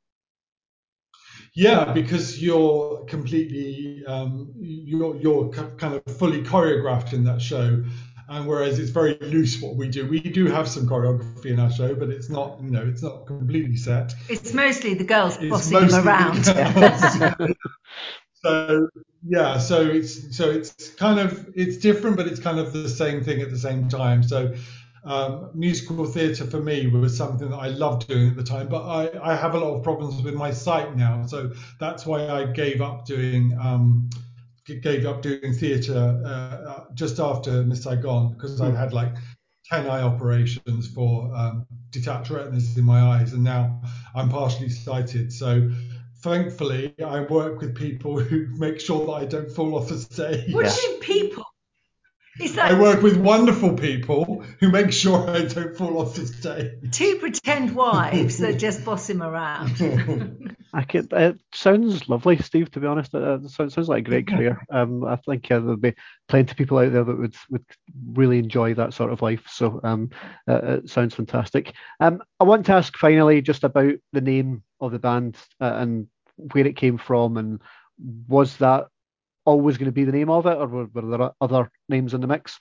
Yeah, 1.55 1.93
because 1.93 2.43
you're 2.43 3.05
completely 3.05 4.03
um, 4.07 4.51
you're 4.59 5.17
you're 5.17 5.51
kind 5.51 5.95
of 5.95 6.03
fully 6.17 6.43
choreographed 6.43 7.13
in 7.13 7.25
that 7.25 7.43
show, 7.43 7.85
and 8.29 8.47
whereas 8.47 8.79
it's 8.79 8.91
very 8.91 9.19
loose 9.21 9.61
what 9.61 9.77
we 9.77 9.89
do. 9.89 10.07
We 10.09 10.21
do 10.21 10.47
have 10.47 10.67
some 10.67 10.87
choreography 10.89 11.47
in 11.47 11.61
our 11.61 11.71
show, 11.71 11.95
but 11.95 12.09
it's 12.09 12.31
not 12.31 12.59
you 12.63 12.71
know 12.71 12.83
it's 12.87 13.03
not 13.03 13.27
completely 13.27 13.77
set. 13.77 14.15
It's 14.31 14.55
mostly 14.55 14.95
the 14.95 15.05
girls 15.05 15.37
It's 15.37 15.51
bossing 15.51 15.79
them 15.89 16.07
around. 16.07 16.45
the- 16.45 17.55
so 18.45 18.89
yeah, 19.29 19.59
so 19.59 19.83
it's 19.87 20.37
so 20.37 20.51
it's 20.51 20.91
kind 20.95 21.21
of 21.21 21.51
it's 21.55 21.77
different, 21.77 22.17
but 22.17 22.27
it's 22.27 22.41
kind 22.41 22.59
of 22.59 22.73
the 22.73 22.89
same 22.89 23.23
thing 23.23 23.41
at 23.41 23.51
the 23.51 23.59
same 23.59 23.89
time. 23.89 24.23
So 24.23 24.55
um, 25.05 25.51
musical 25.53 26.05
theatre 26.05 26.47
for 26.47 26.61
me 26.61 26.87
was 26.87 27.17
something 27.17 27.51
that 27.51 27.57
I 27.57 27.69
loved 27.69 28.07
doing 28.07 28.31
at 28.31 28.37
the 28.37 28.45
time, 28.45 28.69
but 28.69 28.85
I, 28.85 29.33
I 29.33 29.35
have 29.35 29.55
a 29.55 29.59
lot 29.59 29.75
of 29.75 29.83
problems 29.83 30.23
with 30.23 30.35
my 30.35 30.53
sight 30.53 30.97
now, 30.97 31.27
so 31.27 31.51
that's 31.81 32.07
why 32.07 32.29
I 32.29 32.47
gave 32.47 32.81
up 32.81 33.05
doing 33.05 33.57
um, 33.61 34.09
gave 34.65 35.05
up 35.07 35.23
doing 35.23 35.53
theatre 35.55 36.23
uh, 36.25 36.29
uh, 36.71 36.85
just 36.95 37.19
after 37.19 37.65
Miss 37.65 37.83
Saigon 37.83 38.35
because 38.35 38.61
I 38.61 38.71
had 38.71 38.93
like 38.93 39.13
10 39.67 39.87
eye 39.87 40.03
operations 40.03 40.87
for 40.87 41.35
um, 41.35 41.67
detached 41.91 42.31
retinas 42.31 42.77
in 42.79 42.85
my 42.85 43.01
eyes, 43.01 43.33
and 43.33 43.43
now 43.43 43.83
I'm 44.15 44.29
partially 44.29 44.69
sighted. 44.69 45.33
So 45.33 45.69
thankfully, 46.23 46.95
I 47.05 47.21
work 47.23 47.61
with 47.61 47.75
people 47.75 48.21
who 48.21 48.47
make 48.57 48.79
sure 48.79 49.07
that 49.07 49.13
I 49.13 49.25
don't 49.25 49.51
fall 49.51 49.75
off 49.75 49.89
the 49.89 49.99
stage. 49.99 50.53
What 50.53 50.73
do 50.73 50.81
you 50.81 50.91
mean, 50.93 51.01
people? 51.01 51.45
Is 52.41 52.57
I 52.57 52.79
work 52.81 53.03
with 53.03 53.19
wonderful 53.19 53.75
people 53.75 54.43
who 54.59 54.71
make 54.71 54.91
sure 54.91 55.29
I 55.29 55.45
don't 55.45 55.77
fall 55.77 55.99
off 55.99 56.15
the 56.15 56.27
stage. 56.27 56.91
two 56.91 57.17
pretend 57.17 57.75
wives 57.75 58.39
that 58.39 58.59
just 58.59 58.85
boss 58.87 59.11
him 59.11 59.23
around? 59.23 60.57
I 60.75 60.85
could, 60.85 61.13
it 61.13 61.39
sounds 61.53 62.09
lovely, 62.09 62.39
Steve. 62.39 62.71
To 62.71 62.81
be 62.81 62.87
honest, 62.87 63.15
uh, 63.15 63.35
it 63.35 63.51
sounds, 63.51 63.75
sounds 63.75 63.89
like 63.89 64.07
a 64.07 64.11
great 64.11 64.27
career. 64.27 64.65
Um, 64.71 65.05
I 65.05 65.17
think 65.17 65.51
uh, 65.51 65.61
there'd 65.61 65.83
be 65.83 65.95
plenty 66.29 66.53
of 66.53 66.57
people 66.57 66.79
out 66.79 66.93
there 66.93 67.05
that 67.05 67.19
would 67.19 67.37
would 67.51 67.67
really 68.07 68.39
enjoy 68.39 68.73
that 68.75 68.95
sort 68.95 69.13
of 69.13 69.21
life. 69.21 69.43
So, 69.49 69.81
um, 69.85 70.09
uh, 70.49 70.79
it 70.79 70.89
sounds 70.89 71.15
fantastic. 71.15 71.75
Um, 72.01 72.23
I 72.41 72.45
want 72.45 72.65
to 72.67 72.73
ask 72.73 72.97
finally 72.97 73.43
just 73.43 73.65
about 73.65 73.93
the 74.15 74.23
name 74.23 74.63
of 74.81 74.93
the 74.93 74.99
band 74.99 75.37
uh, 75.61 75.75
and 75.77 76.07
where 76.53 76.67
it 76.67 76.77
came 76.77 76.97
from, 76.97 77.37
and 77.37 77.61
was 78.27 78.57
that 78.57 78.87
always 79.45 79.79
going 79.79 79.87
to 79.87 79.93
be 79.93 80.05
the 80.05 80.13
name 80.13 80.31
of 80.31 80.47
it, 80.47 80.57
or 80.57 80.67
were, 80.67 80.87
were 80.87 81.19
there 81.19 81.31
other 81.41 81.71
names 81.89 82.15
in 82.15 82.21
the 82.21 82.27
mix? 82.27 82.59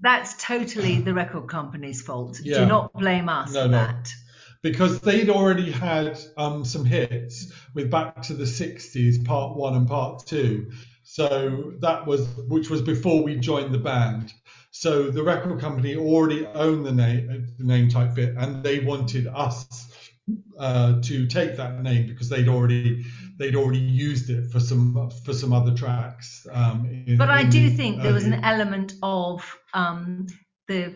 that's 0.00 0.34
totally 0.42 1.00
the 1.00 1.14
record 1.14 1.48
company's 1.48 2.02
fault. 2.02 2.40
Yeah. 2.42 2.58
Do 2.60 2.66
not 2.66 2.92
blame 2.94 3.28
us 3.28 3.52
No, 3.52 3.62
for 3.62 3.68
no. 3.68 3.76
that. 3.78 4.12
because 4.62 5.00
they'd 5.00 5.30
already 5.30 5.70
had 5.70 6.18
um, 6.36 6.64
some 6.64 6.84
hits 6.84 7.52
with 7.74 7.90
Back 7.90 8.20
to 8.22 8.34
the 8.34 8.44
60s, 8.44 9.24
part 9.24 9.56
one 9.56 9.74
and 9.74 9.86
part 9.88 10.26
two. 10.26 10.72
So 11.04 11.74
that 11.80 12.06
was, 12.06 12.26
which 12.48 12.70
was 12.70 12.82
before 12.82 13.22
we 13.22 13.36
joined 13.36 13.72
the 13.72 13.78
band. 13.78 14.32
So 14.72 15.10
the 15.10 15.22
record 15.22 15.60
company 15.60 15.96
already 15.96 16.44
owned 16.46 16.84
the 16.84 16.92
name, 16.92 17.54
the 17.56 17.64
name 17.64 17.88
Tight 17.88 18.14
Fit, 18.14 18.34
and 18.36 18.62
they 18.64 18.80
wanted 18.80 19.28
us 19.28 19.86
uh, 20.58 21.00
to 21.02 21.26
take 21.28 21.56
that 21.56 21.82
name 21.82 22.08
because 22.08 22.28
they'd 22.28 22.48
already 22.48 23.04
they'd 23.38 23.56
already 23.56 23.78
used 23.80 24.30
it 24.30 24.50
for 24.50 24.60
some 24.60 25.10
for 25.24 25.32
some 25.32 25.52
other 25.52 25.74
tracks. 25.74 26.46
Um, 26.52 26.86
in, 27.06 27.16
But 27.16 27.30
I 27.30 27.44
do 27.44 27.68
the 27.70 27.76
think 27.76 28.02
there 28.02 28.12
was 28.12 28.24
an 28.24 28.44
element 28.44 28.94
of 29.02 29.44
um, 29.72 30.26
the 30.68 30.94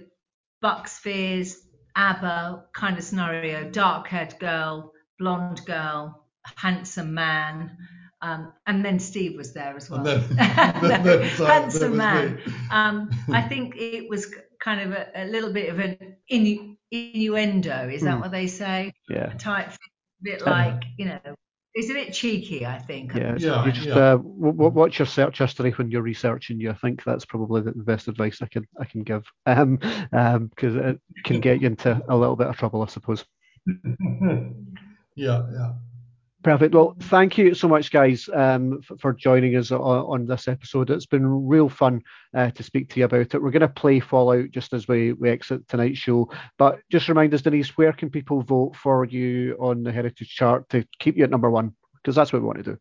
Bucks 0.60 0.98
Fizz, 0.98 1.60
ABBA 1.96 2.64
kind 2.74 2.98
of 2.98 3.04
scenario: 3.04 3.70
dark-haired 3.70 4.38
girl, 4.38 4.92
blonde 5.18 5.60
girl, 5.66 6.26
handsome 6.56 7.14
man, 7.14 7.76
um, 8.22 8.52
and 8.66 8.84
then 8.84 8.98
Steve 8.98 9.36
was 9.36 9.52
there 9.54 9.76
as 9.76 9.88
well. 9.90 10.06
And 10.06 10.22
then- 10.22 10.36
then 10.82 11.02
there 11.04 11.24
handsome 11.24 11.96
man. 11.96 12.38
Um, 12.70 13.10
I 13.32 13.42
think 13.42 13.76
it 13.76 14.08
was 14.08 14.26
kind 14.60 14.80
of 14.80 14.92
a, 14.92 15.08
a 15.14 15.24
little 15.26 15.52
bit 15.52 15.68
of 15.70 15.78
an 15.78 16.16
innu- 16.30 16.76
innuendo. 16.90 17.88
Is 17.88 18.02
that 18.02 18.14
Hmm. 18.14 18.20
what 18.20 18.30
they 18.32 18.46
say? 18.46 18.92
Yeah. 19.08 19.32
A 19.32 19.38
type, 19.38 19.72
bit 20.22 20.44
like 20.46 20.82
you 20.98 21.06
know. 21.06 21.20
It's 21.74 21.90
a 21.90 21.94
bit 21.94 22.12
cheeky, 22.12 22.66
I 22.66 22.78
think. 22.78 23.12
Yeah, 23.14 23.36
Yeah, 23.38 23.64
you 23.64 23.72
just 23.72 23.88
yeah. 23.88 23.94
uh, 23.96 24.16
w- 24.16 24.52
w- 24.52 24.70
watch 24.70 24.98
your 24.98 25.06
search 25.06 25.38
history 25.38 25.70
when 25.72 25.90
you're 25.90 26.02
researching 26.02 26.60
you. 26.60 26.70
I 26.70 26.74
think 26.74 27.04
that's 27.04 27.24
probably 27.24 27.62
the 27.62 27.72
best 27.72 28.08
advice 28.08 28.42
I 28.42 28.46
can 28.46 28.66
I 28.80 28.84
can 28.84 29.02
give, 29.02 29.24
um, 29.46 29.78
um, 30.12 30.48
because 30.48 30.76
it 30.76 31.00
can 31.24 31.40
get 31.40 31.60
you 31.60 31.68
into 31.68 32.00
a 32.08 32.16
little 32.16 32.36
bit 32.36 32.48
of 32.48 32.56
trouble, 32.56 32.82
I 32.82 32.86
suppose. 32.86 33.24
yeah, 33.66 35.42
yeah. 35.52 35.72
Perfect. 36.44 36.72
Well, 36.72 36.94
thank 37.00 37.36
you 37.36 37.52
so 37.52 37.66
much, 37.66 37.90
guys, 37.90 38.28
um, 38.32 38.78
f- 38.88 38.96
for 39.00 39.12
joining 39.12 39.56
us 39.56 39.72
on, 39.72 39.80
on 39.80 40.24
this 40.24 40.46
episode. 40.46 40.88
It's 40.88 41.04
been 41.04 41.48
real 41.48 41.68
fun 41.68 42.00
uh, 42.32 42.52
to 42.52 42.62
speak 42.62 42.90
to 42.90 43.00
you 43.00 43.06
about 43.06 43.34
it. 43.34 43.42
We're 43.42 43.50
going 43.50 43.62
to 43.62 43.68
play 43.68 43.98
Fallout 43.98 44.52
just 44.52 44.72
as 44.72 44.86
we, 44.86 45.14
we 45.14 45.30
exit 45.30 45.66
tonight's 45.66 45.98
show. 45.98 46.30
But 46.56 46.78
just 46.92 47.08
remind 47.08 47.34
us, 47.34 47.42
Denise, 47.42 47.76
where 47.76 47.92
can 47.92 48.08
people 48.08 48.42
vote 48.42 48.76
for 48.76 49.04
you 49.04 49.56
on 49.58 49.82
the 49.82 49.90
Heritage 49.90 50.28
Chart 50.28 50.68
to 50.68 50.86
keep 51.00 51.16
you 51.16 51.24
at 51.24 51.30
number 51.30 51.50
one? 51.50 51.74
Because 51.96 52.14
that's 52.14 52.32
what 52.32 52.40
we 52.40 52.46
want 52.46 52.58
to 52.58 52.64
do. 52.64 52.78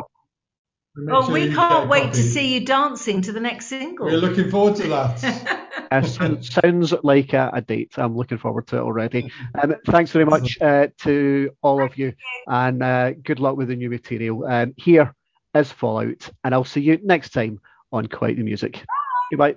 Make 0.94 1.14
Oh, 1.14 1.22
sure 1.24 1.32
we 1.32 1.54
can't 1.54 1.88
wait 1.88 2.02
copy. 2.04 2.16
to 2.16 2.22
see 2.22 2.54
you 2.54 2.66
dancing 2.66 3.22
to 3.22 3.32
the 3.32 3.40
next 3.40 3.66
single. 3.66 4.06
We're 4.06 4.18
looking 4.18 4.50
forward 4.50 4.76
to 4.76 4.88
that. 4.88 5.68
uh, 5.90 6.02
sounds- 6.02 6.52
sounds 6.52 6.92
like 7.02 7.32
a, 7.32 7.50
a 7.54 7.60
date. 7.62 7.92
I'm 7.96 8.14
looking 8.14 8.36
forward 8.38 8.66
to 8.68 8.76
it 8.76 8.80
already. 8.80 9.32
Um, 9.62 9.74
thanks 9.86 10.10
very 10.10 10.26
much 10.26 10.60
uh, 10.60 10.88
to 10.98 11.50
all 11.62 11.82
of 11.82 11.96
you, 11.96 12.12
and 12.46 12.82
uh, 12.82 13.12
good 13.12 13.40
luck 13.40 13.56
with 13.56 13.68
the 13.68 13.76
new 13.76 13.88
material. 13.88 14.44
Um, 14.44 14.74
here 14.76 15.14
is 15.54 15.72
Fallout, 15.72 16.28
and 16.44 16.52
I'll 16.54 16.64
see 16.64 16.82
you 16.82 16.98
next 17.02 17.30
time 17.30 17.60
on 17.90 18.06
Quite 18.06 18.36
the 18.36 18.42
Music. 18.42 18.84
Goodbye. 19.30 19.56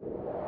Something's 0.00 0.47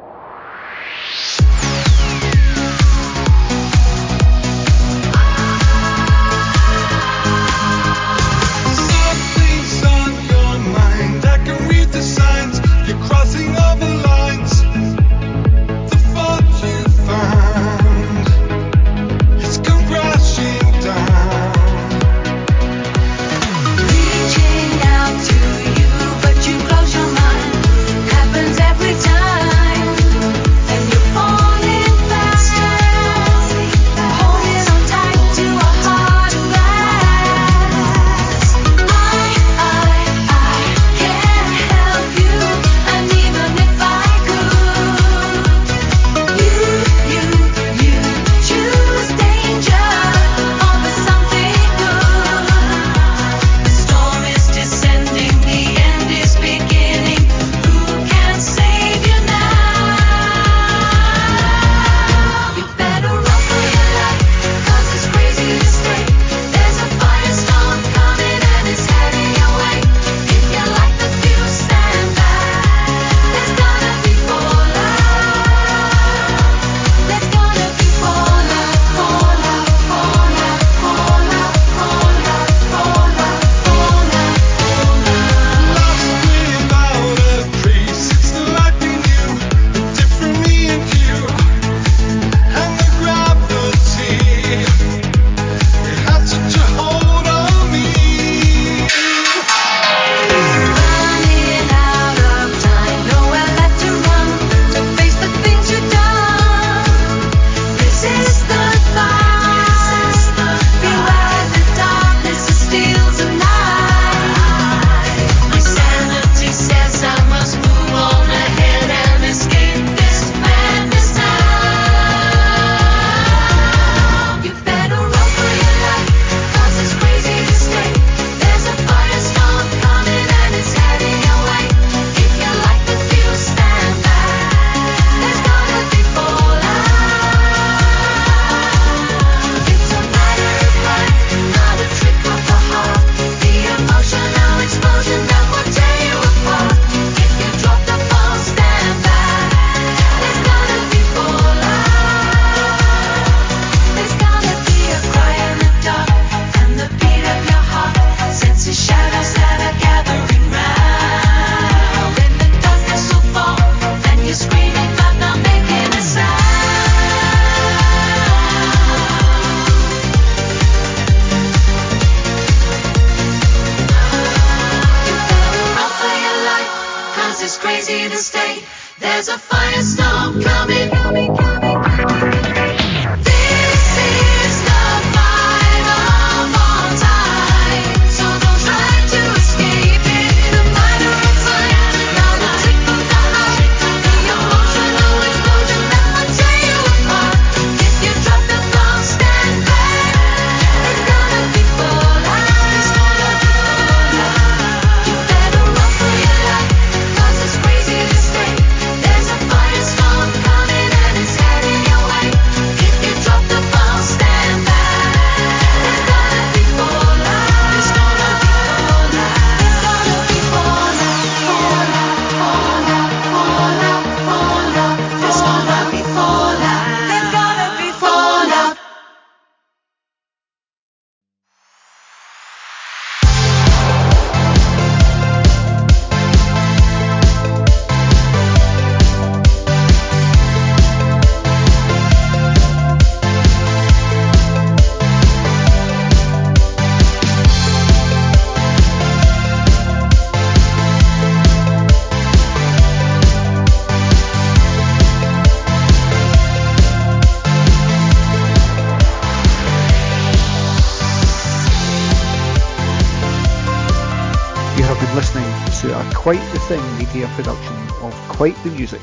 production 267.30 267.76
of 268.02 268.12
Quite 268.28 268.56
the 268.62 268.70
Music, 268.70 269.00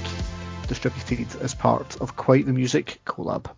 distributed 0.67 1.41
as 1.41 1.55
part 1.55 1.99
of 2.01 2.15
Quite 2.15 2.45
the 2.45 2.53
Music 2.53 2.99
Collab. 3.05 3.49